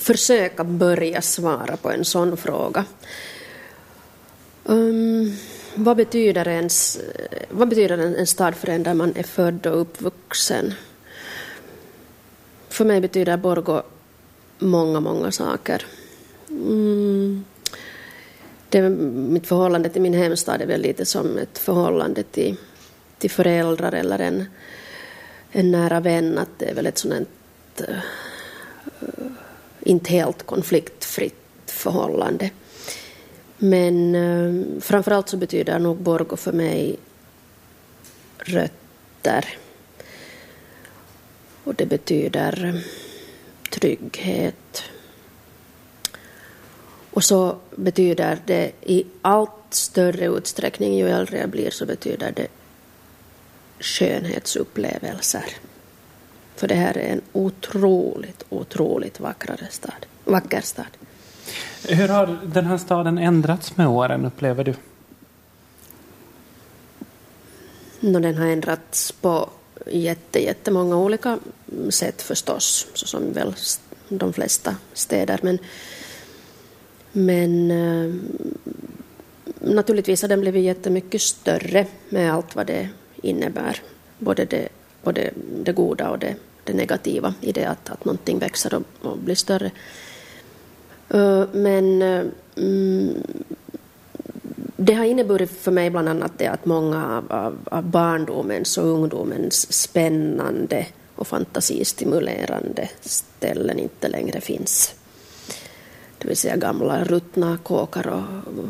[0.00, 2.84] försöka börja svara på en sån fråga?
[4.68, 5.36] Um,
[5.74, 7.00] vad betyder, ens,
[7.50, 10.74] vad betyder en, en stad för en där man är född och uppvuxen?
[12.68, 13.82] För mig betyder Borgå
[14.58, 15.86] många, många saker.
[16.48, 17.44] Mm.
[18.68, 22.56] Det, mitt förhållande till min hemstad är väl lite som ett förhållande till,
[23.18, 24.44] till föräldrar eller en,
[25.50, 26.38] en nära vän.
[26.38, 27.28] Att det är väl ett sådant
[27.80, 27.96] uh,
[29.80, 32.50] inte helt konfliktfritt förhållande.
[33.58, 36.98] Men eh, framförallt så betyder nog Borgå för mig
[38.38, 39.58] rötter.
[41.64, 42.78] Och det betyder ehm,
[43.70, 44.82] trygghet.
[47.10, 52.46] Och så betyder det i allt större utsträckning, ju äldre jag blir, så betyder det
[53.80, 55.44] skönhetsupplevelser.
[56.56, 60.96] För det här är en otroligt, otroligt vackrare stad, vacker stad.
[61.88, 64.74] Hur har den här staden ändrats med åren, upplever du?
[68.00, 69.50] No, den har ändrats på
[69.86, 71.38] jätte, jättemånga olika
[71.90, 73.54] sätt förstås, så som väl
[74.08, 75.40] de flesta städer.
[75.42, 75.58] Men,
[77.12, 78.14] men äh,
[79.60, 82.88] naturligtvis har den blivit jättemycket större med allt vad det
[83.22, 83.80] innebär.
[84.18, 84.68] Både det,
[85.02, 85.30] både
[85.64, 89.34] det goda och det, det negativa i det att, att någonting växer och, och blir
[89.34, 89.70] större.
[91.08, 92.24] Eh, men eh,
[92.56, 93.22] mm,
[94.76, 99.72] det har inneburit för mig bland annat det att många av, av barndomens och ungdomens
[99.72, 104.94] spännande och fantasistimulerande ställen inte längre finns.
[106.18, 108.22] Det vill säga gamla ruttna kåkar och,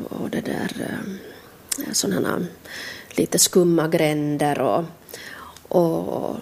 [0.08, 2.46] och det där eh, sådana
[3.10, 4.84] lite skumma gränder och,
[5.68, 6.36] och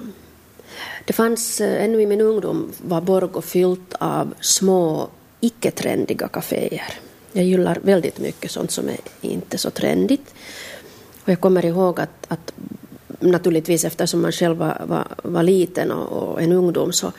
[1.04, 5.08] det fanns ännu i min ungdom var Borgå fyllt av små
[5.44, 6.94] icke-trendiga kaféer.
[7.32, 10.34] Jag gillar väldigt mycket sånt som är inte så trendigt.
[11.24, 12.52] Och jag kommer ihåg att, att
[13.20, 17.12] naturligtvis eftersom man själv var, var, var liten och, och, en ungdom så,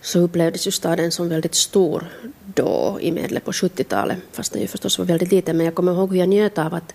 [0.00, 2.06] så upplevdes ju staden som väldigt stor
[2.54, 5.56] då i medel på 70-talet, fast den ju förstås var väldigt liten.
[5.56, 6.94] Men jag kommer ihåg hur jag njöt av att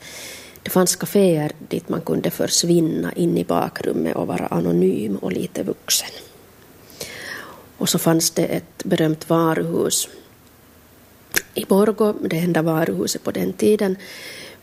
[0.64, 5.64] det fanns kaféer dit man kunde försvinna in i bakrummet och vara anonym och lite
[5.64, 6.10] vuxen.
[7.78, 10.10] Och så fanns det ett berömt varuhus
[11.60, 13.96] i Borgå, det enda varuhuset på den tiden,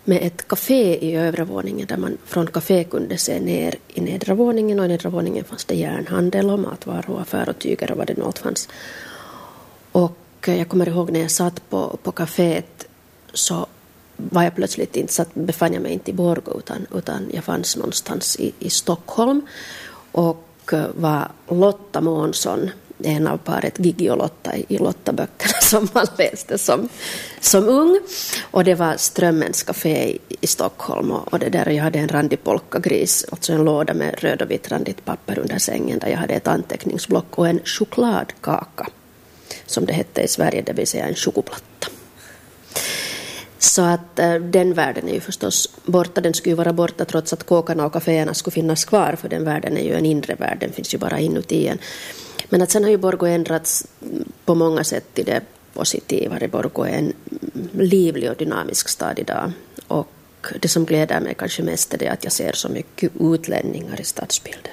[0.04, 4.34] med ett café i övre våningen där man från café kunde se ner i nedre
[4.34, 8.16] våningen och i nedre våningen fanns det järnhandel och matvaruaffär och tyger och vad det
[8.16, 8.68] nu allt fanns.
[9.92, 12.86] Och eh, jag kommer ihåg när jag satt på, på kaféet
[13.32, 13.66] så
[14.16, 17.76] var jag plötsligt inte, satt, befann jag mig inte i Borgå utan, utan jag fanns
[17.76, 19.46] någonstans i, i Stockholm
[20.12, 22.70] och eh, var Lotta Månsson
[23.02, 26.88] en av paret Gigi och Lotta i Lotta-böckerna som man läste som,
[27.40, 28.00] som ung.
[28.50, 32.08] Och det var Strömmens café i, i Stockholm och, och det där jag hade en
[32.08, 36.18] randig polkagris, alltså en låda med röd och vitt randigt papper under sängen där jag
[36.18, 38.86] hade ett anteckningsblock och en chokladkaka
[39.66, 41.88] som det hette i Sverige, det vill säga en chokoplatta.
[43.58, 46.20] Så att äh, den världen är ju förstås borta.
[46.20, 49.44] Den skulle ju vara borta trots att kåkarna och kaféerna skulle finnas kvar, för den
[49.44, 51.78] världen är ju en inre värld, den finns ju bara inuti en.
[52.48, 53.86] Men att sen har ju Borgå ändrats
[54.44, 55.40] på många sätt till det
[55.74, 56.48] positivare.
[56.48, 57.12] Borgå är en
[57.72, 59.52] livlig och dynamisk stad idag.
[59.86, 60.08] Och
[60.60, 64.04] det som gläder mig kanske mest är det att jag ser så mycket utlänningar i
[64.04, 64.72] stadsbilden.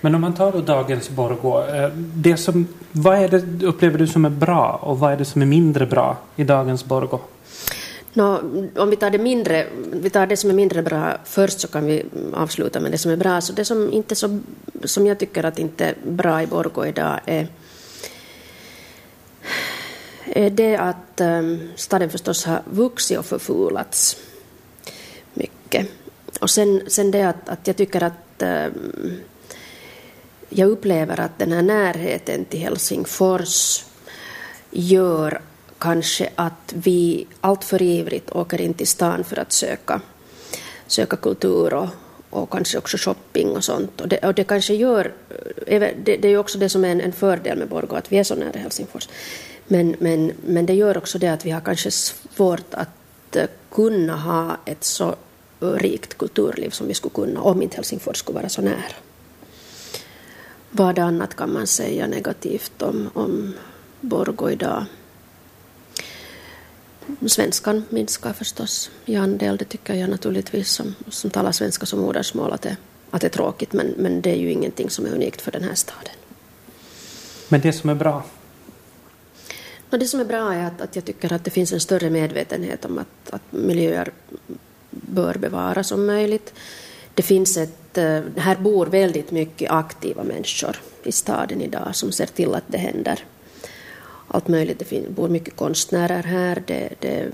[0.00, 4.06] Men om man tar då dagens Borgå, eh, det som, vad är det upplever du
[4.06, 7.20] som är bra och vad är det som är mindre bra i dagens Borgå?
[8.14, 8.40] No,
[8.76, 11.86] om vi tar, det mindre, vi tar det som är mindre bra först så kan
[11.86, 13.40] vi avsluta med det som är bra.
[13.40, 14.40] Så det som, inte så,
[14.84, 17.48] som jag tycker att inte är bra i Borgå idag är,
[20.24, 24.16] är det att ehm, staden förstås har vuxit och förfulats
[25.34, 25.88] mycket.
[26.40, 29.20] Och sen, sen det att, att jag tycker att ehm,
[30.48, 33.84] jag upplever att den här närheten till Helsingfors
[34.70, 35.40] gör
[35.82, 40.00] kanske att vi alltför ivrigt åker in till stan för att söka,
[40.86, 41.88] söka kultur och,
[42.30, 44.00] och kanske också shopping och sånt.
[44.00, 45.12] Och det, och det kanske gör,
[45.66, 48.12] eh, det, det är ju också det som är en, en fördel med Borgå, att
[48.12, 49.08] vi är så nära Helsingfors.
[49.66, 54.16] Men, men, men det gör också det att vi har kanske svårt att eh, kunna
[54.16, 55.14] ha ett så
[55.60, 58.94] rikt kulturliv som vi skulle kunna om inte Helsingfors skulle vara så nära.
[60.70, 63.54] Vad annat kan man säga negativt om, om
[64.00, 64.84] Borgå idag?
[67.26, 72.52] Svenskan minskar förstås i andel, det tycker jag naturligtvis som, som talar svenska som modersmål
[72.52, 72.76] att det,
[73.10, 75.62] att det är tråkigt, men, men det är ju ingenting som är unikt för den
[75.62, 76.14] här staden.
[77.48, 78.22] Men det som är bra?
[79.90, 82.10] No, det som är bra är att, att jag tycker att det finns en större
[82.10, 84.12] medvetenhet om att, att miljöer
[84.90, 86.54] bör bevaras om möjligt.
[87.14, 92.26] Det finns ett, eh, här bor väldigt mycket aktiva människor i staden idag som ser
[92.26, 93.24] till att det händer
[94.32, 94.78] allt möjligt.
[94.90, 96.62] Det bor mycket konstnärer här.
[96.66, 97.30] Det, det,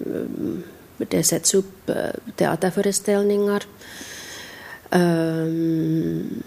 [0.97, 1.97] det sätts upp eh,
[2.37, 3.63] teaterföreställningar.
[4.91, 6.43] Um,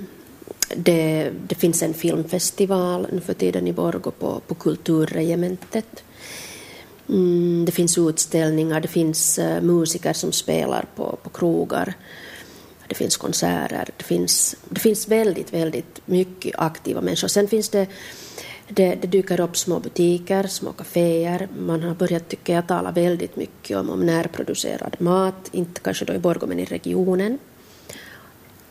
[0.76, 6.04] det, det, finns en filmfestival nu för tiden i Borgå på, på Kulturregementet.
[7.10, 11.93] Mm, det finns utställningar, det finns uh, musiker som spelar på, på krogar.
[12.88, 17.28] Det finns konserter, det finns, det finns väldigt, väldigt mycket aktiva människor.
[17.28, 17.88] Sen finns det
[18.68, 21.47] det, det dyker upp små butiker, små kaféer.
[21.59, 26.14] Man har börjat, tycker jag, tala väldigt mycket om, om närproducerad mat, inte kanske då
[26.14, 27.39] i Borgå men i regionen.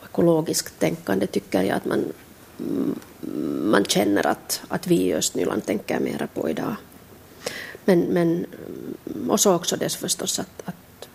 [0.05, 2.05] Ekologiskt tänkande tycker jag att man,
[2.59, 2.99] mm,
[3.70, 6.76] man känner att, att vi i Östnyland tänker mera på idag.
[7.84, 8.47] Men, men,
[9.14, 11.09] mm, och så också det förstås att, att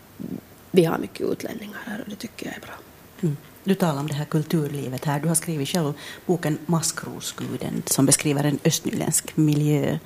[0.72, 2.76] vi har mycket utlänningar här och det tycker jag är bra.
[3.22, 3.38] Mm.
[3.66, 5.20] Du talar om det här kulturlivet här.
[5.20, 5.94] Du har skrivit själv
[6.26, 9.98] boken Maskrosguden som beskriver en östnyländsk miljö.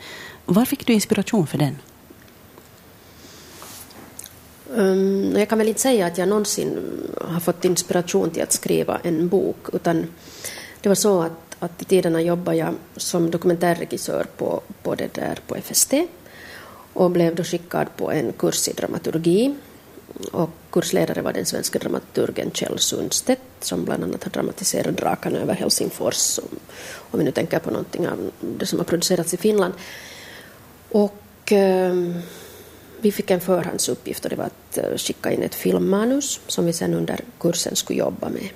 [0.45, 1.77] Var fick du inspiration för den?
[4.69, 6.77] Um, jag kan väl inte säga att jag någonsin
[7.21, 10.07] har fått inspiration till att skriva en bok, utan
[10.81, 15.39] det var så att, att i tiderna jobbade jag som dokumentärregissör på, på, det där
[15.47, 15.93] på FST
[16.93, 19.55] och blev då skickad på en kurs i dramaturgi
[20.31, 25.53] och kursledare var den svenska dramaturgen Kjell Sundstedt som bland annat har dramatiserat Drakarna över
[25.53, 26.39] Helsingfors,
[27.11, 29.73] om vi nu tänker på någonting av det som har producerats i Finland.
[30.89, 31.93] Och eh,
[33.01, 36.73] vi fick en förhandsuppgift och det var att eh, skicka in ett filmmanus som vi
[36.73, 38.49] sen under kursen skulle jobba med.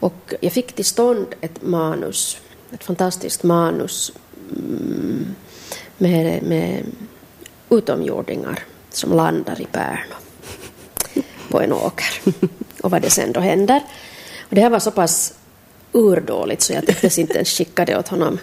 [0.00, 2.38] Och jag fick till stånd ett manus,
[2.72, 4.12] ett fantastiskt manus
[4.50, 5.34] mm,
[5.98, 6.84] med, med
[7.70, 10.25] utomjordingar som landar i Pärnu
[11.56, 12.20] på en åker.
[12.82, 13.80] Och vad det sen då händer.
[14.40, 15.34] Och det här var så pass
[15.92, 18.38] urdåligt så jag tyckte inte ens skicka det åt honom.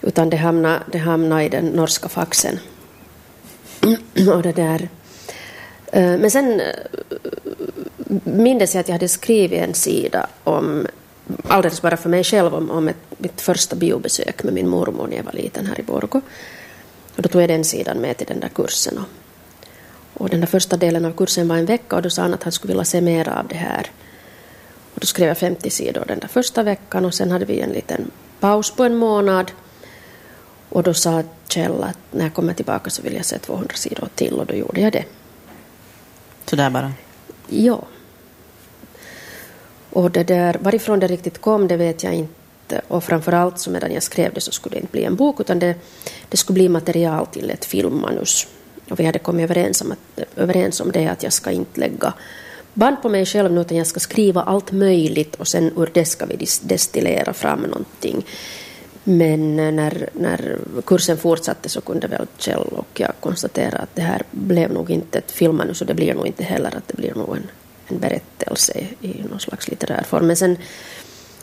[0.00, 2.58] Utan det hamnade, det hamnade i den norska faxen.
[4.34, 4.88] Och det där.
[5.92, 6.66] Eh, men sen eh,
[8.24, 10.86] mindes jag att jag hade skrivit en sida om,
[11.48, 15.16] alldeles bara för mig själv, om, om ett, mitt första biobesök med min mormor när
[15.16, 16.20] jag var liten här i Borgå.
[17.16, 18.98] Och då tog jag den sidan med till den där kursen.
[18.98, 19.21] Och
[20.14, 22.42] och den där första delen av kursen var en vecka och då sa han att
[22.42, 23.90] han skulle vilja se mer av det här.
[24.94, 27.70] Och då skrev jag 50 sidor den där första veckan och sen hade vi en
[27.70, 28.10] liten
[28.40, 29.52] paus på en månad.
[30.68, 34.08] Och då sa Kjell att när jag kommer tillbaka så vill jag se 200 sidor
[34.14, 35.04] till och då gjorde jag det.
[36.44, 36.92] Så där bara?
[37.48, 37.84] Ja.
[39.90, 42.80] Och det där, varifrån det riktigt kom det vet jag inte.
[42.88, 45.58] Och framförallt så medan jag skrev det så skulle det inte bli en bok utan
[45.58, 45.74] det,
[46.28, 48.46] det skulle bli material till ett filmmanus
[48.92, 52.12] och vi hade kommit överens om, att, överens om det att jag ska inte lägga
[52.74, 56.04] band på mig själv nu utan jag ska skriva allt möjligt och sen ur det
[56.04, 58.26] ska vi destillera fram någonting.
[59.04, 64.02] Men eh, när, när kursen fortsatte så kunde väl Kjell och jag konstatera att det
[64.02, 67.14] här blev nog inte ett filmmanus och det blir nog inte heller att det blir
[67.14, 67.50] nog en,
[67.88, 70.26] en berättelse i någon slags litterär form.
[70.26, 70.56] Men sen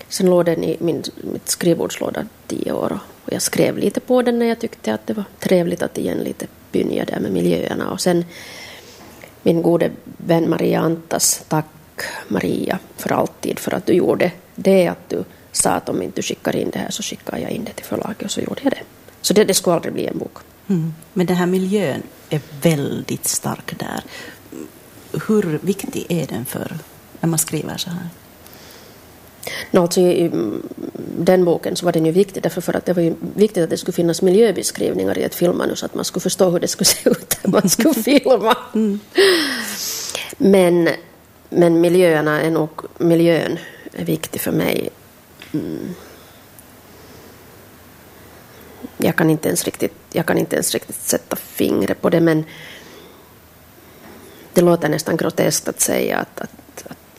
[0.10, 4.40] Sen låg den i min mitt skrivbordslåda tio år och jag skrev lite på den
[4.40, 7.92] när jag tyckte att det var trevligt att igen lite pynja där med miljöerna.
[7.92, 8.26] Och sen
[9.44, 11.66] min gode vän Maria Antas, tack
[12.28, 16.22] Maria för alltid för att du gjorde det att du sa att om inte du
[16.22, 18.74] skickar in det här så skickar jag in det till förlaget och så gjorde jag
[18.74, 18.84] det.
[19.22, 20.38] Så det, det skulle aldrig bli en bok.
[20.68, 20.94] Mm.
[21.14, 24.04] Men den här miljön är väldigt stark där.
[25.28, 26.78] Hur viktig är den för
[27.20, 28.10] när man skriver så här?
[29.72, 30.32] No, alltså, I
[31.18, 33.70] den boken så var den ju viktig därför för att det var ju viktigt att
[33.70, 37.10] det skulle finnas miljöbeskrivningar i ett filmmanus, att man skulle förstå hur det skulle se
[37.10, 38.58] ut när man skulle filma.
[38.76, 39.00] Mm.
[40.38, 40.90] Men,
[41.50, 43.60] men miljöerna är nog, miljön
[43.94, 44.90] är viktig för mig.
[45.54, 45.96] Mm.
[48.98, 52.46] Jag kan inte ens riktigt, jag kan inte ens riktigt sätta fingret på det men
[54.54, 56.52] det låter nästan groteskt att säga att, att,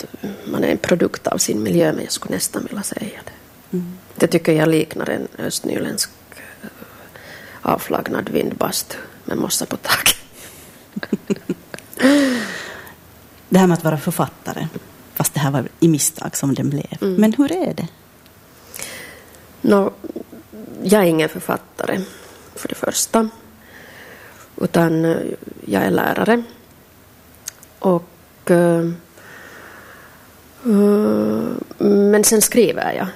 [0.04, 3.32] att man är en produkt av sin miljö men jag skulle nästan vilja säga det.
[3.76, 3.98] Mm.
[4.14, 6.10] Det tycker jag liknar en östnyländsk
[6.62, 6.68] eh,
[7.62, 10.16] avflagnad vindbastu med mossa på taket.
[13.48, 14.68] det här med att vara författare,
[15.14, 16.98] fast det här var i misstag som den blev.
[17.00, 17.14] Mm.
[17.14, 17.88] Men hur är det?
[19.60, 19.92] No,
[20.82, 22.00] jag är ingen författare,
[22.54, 23.28] för det första.
[24.56, 25.16] Utan eh,
[25.66, 26.42] jag är lärare.
[27.78, 28.04] Och...
[28.50, 28.92] Uh,
[30.64, 33.06] Eh, men sen skriver jag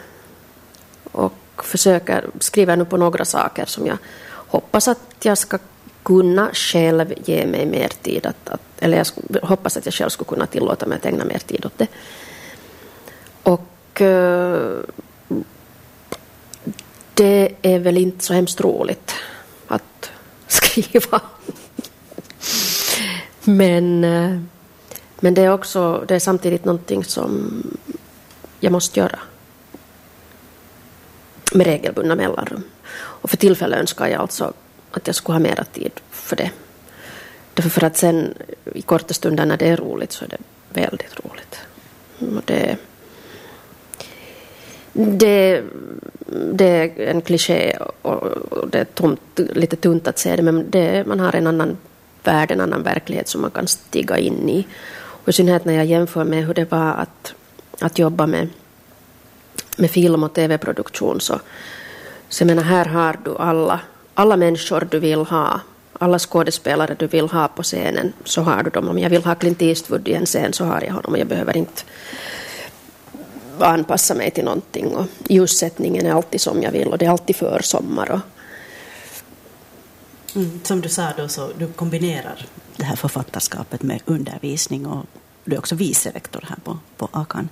[1.12, 3.99] och försöker skriva nu på några saker som jag
[4.32, 5.59] hoppas att jag ska
[6.03, 8.26] kunna själv ge mig mer tid.
[8.26, 11.38] Att, att, eller jag hoppas att jag själv skulle kunna tillåta mig att ägna mer
[11.38, 11.86] tid åt det.
[13.42, 14.78] Och eh,
[17.14, 19.14] det är väl inte så hemskt roligt
[19.68, 20.11] att
[20.47, 21.20] skriva.
[23.45, 24.40] men, eh,
[25.24, 27.62] men det är också det är samtidigt någonting som
[28.60, 29.18] jag måste göra
[31.52, 32.62] med regelbundna mellanrum.
[32.94, 34.52] Och för tillfället önskar jag alltså
[34.90, 36.50] att jag skulle ha mera tid för det.
[37.54, 38.34] Därför för att sen
[38.74, 40.38] i korta stunder när det är roligt så är det
[40.80, 41.58] väldigt roligt.
[42.18, 42.76] Och det,
[44.92, 45.62] det,
[46.52, 51.06] det är en kliché och det är tomt, lite tunt att säga det men det,
[51.06, 51.76] man har en annan
[52.24, 54.66] värld, en annan verklighet som man kan stiga in i.
[55.24, 57.34] Och i synnerhet när jag jämför med hur det var att,
[57.80, 58.48] att jobba med
[59.76, 61.40] med film och tv-produktion så,
[62.28, 63.80] så jag menar, här har du alla,
[64.14, 65.60] alla människor du vill ha,
[65.98, 68.88] alla skådespelare du vill ha på scenen, så har du dem.
[68.88, 71.26] Om jag vill ha Clint Eastwood i en scen så har jag honom och jag
[71.26, 71.82] behöver inte
[73.58, 74.86] anpassa mig till någonting.
[74.86, 78.10] Och ljussättningen är alltid som jag vill och det är alltid försommar.
[78.10, 78.20] Och...
[80.35, 85.07] Mm, som du sa då, så du kombinerar det här författarskapet med undervisning och
[85.45, 87.49] du är också vice rektor här på, på Akan.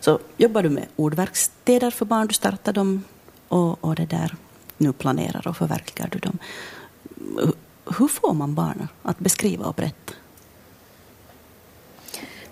[0.00, 3.04] Så jobbar du med ordverkstäder för barn, du startar dem
[3.48, 4.36] och, och det där,
[4.78, 6.38] nu planerar och förverkligar du dem.
[7.98, 10.14] Hur får man barnen att beskriva och berätta?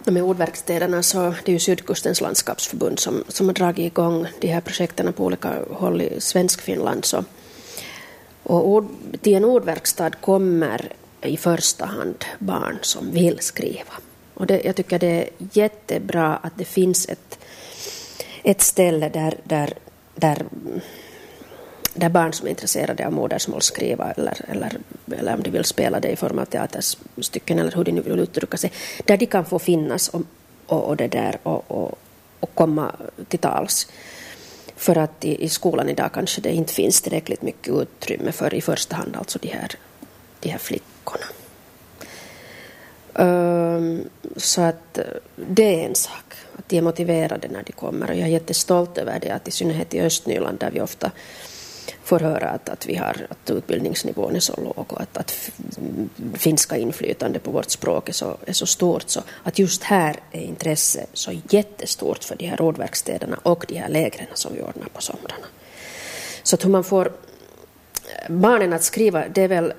[0.04, 4.60] Med ordverkstäderna så det är ju Sydkustens landskapsförbund som, som har dragit igång de här
[4.60, 7.04] projekten på olika håll i Svenskfinland.
[7.04, 7.24] Så,
[8.42, 8.88] och ord,
[9.20, 13.92] till en ordverkstad kommer i första hand barn som vill skriva.
[14.34, 17.38] Och det, jag tycker det är jättebra att det finns ett
[18.42, 19.72] ett ställe där, där,
[20.14, 20.44] där,
[21.94, 24.72] där barn som är intresserade av modersmål skriva eller, eller,
[25.16, 28.18] eller om de vill spela det i form av teaterstycken eller hur de nu vill
[28.18, 28.72] uttrycka sig,
[29.04, 30.22] där de kan få finnas och,
[30.66, 31.98] och, och det där och, och,
[32.40, 32.92] och komma
[33.28, 33.88] till tals.
[34.82, 38.60] För att i, i skolan idag kanske det inte finns tillräckligt mycket utrymme för i
[38.60, 39.70] första hand alltså de här,
[40.40, 41.26] de här flickorna.
[43.14, 45.04] Um, så att eh,
[45.36, 48.10] det är en sak att de är motiverade när de kommer.
[48.10, 51.10] Och jag är jättestolt över det, att i synnerhet i Östnyland där vi ofta
[52.12, 55.50] får höra att, att, vi har, att utbildningsnivån är så låg och att, att
[56.34, 59.10] finska inflytande på vårt språk är så, är så stort.
[59.10, 63.88] Så att just här är intresset så jättestort för de här rådverkstäderna och de här
[63.88, 65.46] lägren som vi ordnar på somrarna.
[66.42, 69.72] Så att hur man får eh, barnen att skriva, det är väl,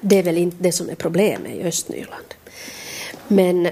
[0.00, 2.34] det är väl inte det som är problemet i Östnyland.
[3.28, 3.68] Men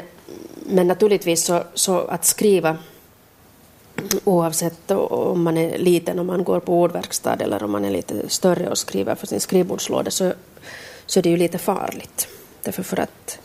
[0.68, 2.76] men naturligtvis så, så att skriva
[4.24, 8.28] oavsett om man är liten, om man går på ordverkstad eller om man är lite
[8.28, 10.32] större och skriver för sin skrivbordslåda så,
[11.06, 12.28] så är det ju lite farligt.
[12.62, 13.38] Därför för att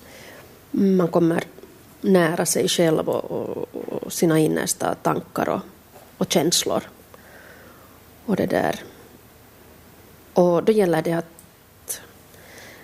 [0.72, 1.44] man kommer
[2.02, 3.68] nära sig själv och, och,
[4.04, 5.62] och sina innersta tankar och,
[6.18, 6.84] och känslor.
[8.26, 8.80] Och det där.
[10.34, 12.02] Och då gäller det att,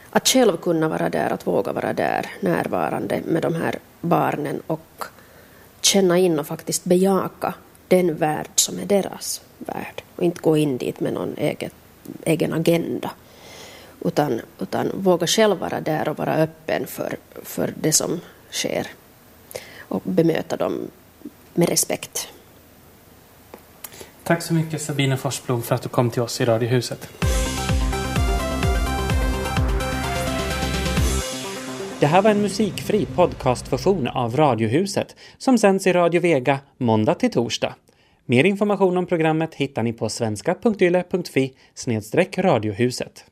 [0.09, 5.03] att själv kunna vara där, att våga vara där, närvarande med de här barnen och
[5.87, 7.53] känna in och faktiskt bejaka
[7.87, 11.73] den värld som är deras värld och inte gå in dit med någon eget,
[12.23, 13.11] egen agenda
[14.05, 18.19] utan, utan våga själv vara där och vara öppen för, för det som
[18.51, 18.87] sker
[19.79, 20.87] och bemöta dem
[21.53, 22.27] med respekt.
[24.23, 27.09] Tack så mycket Sabine Forsblom för att du kom till oss i Radiohuset.
[31.99, 37.31] Det här var en musikfri podcastversion av Radiohuset som sänds i Radio Vega måndag till
[37.31, 37.75] torsdag.
[38.25, 41.53] Mer information om programmet hittar ni på svenska.yle.fi
[42.37, 43.25] radiohuset.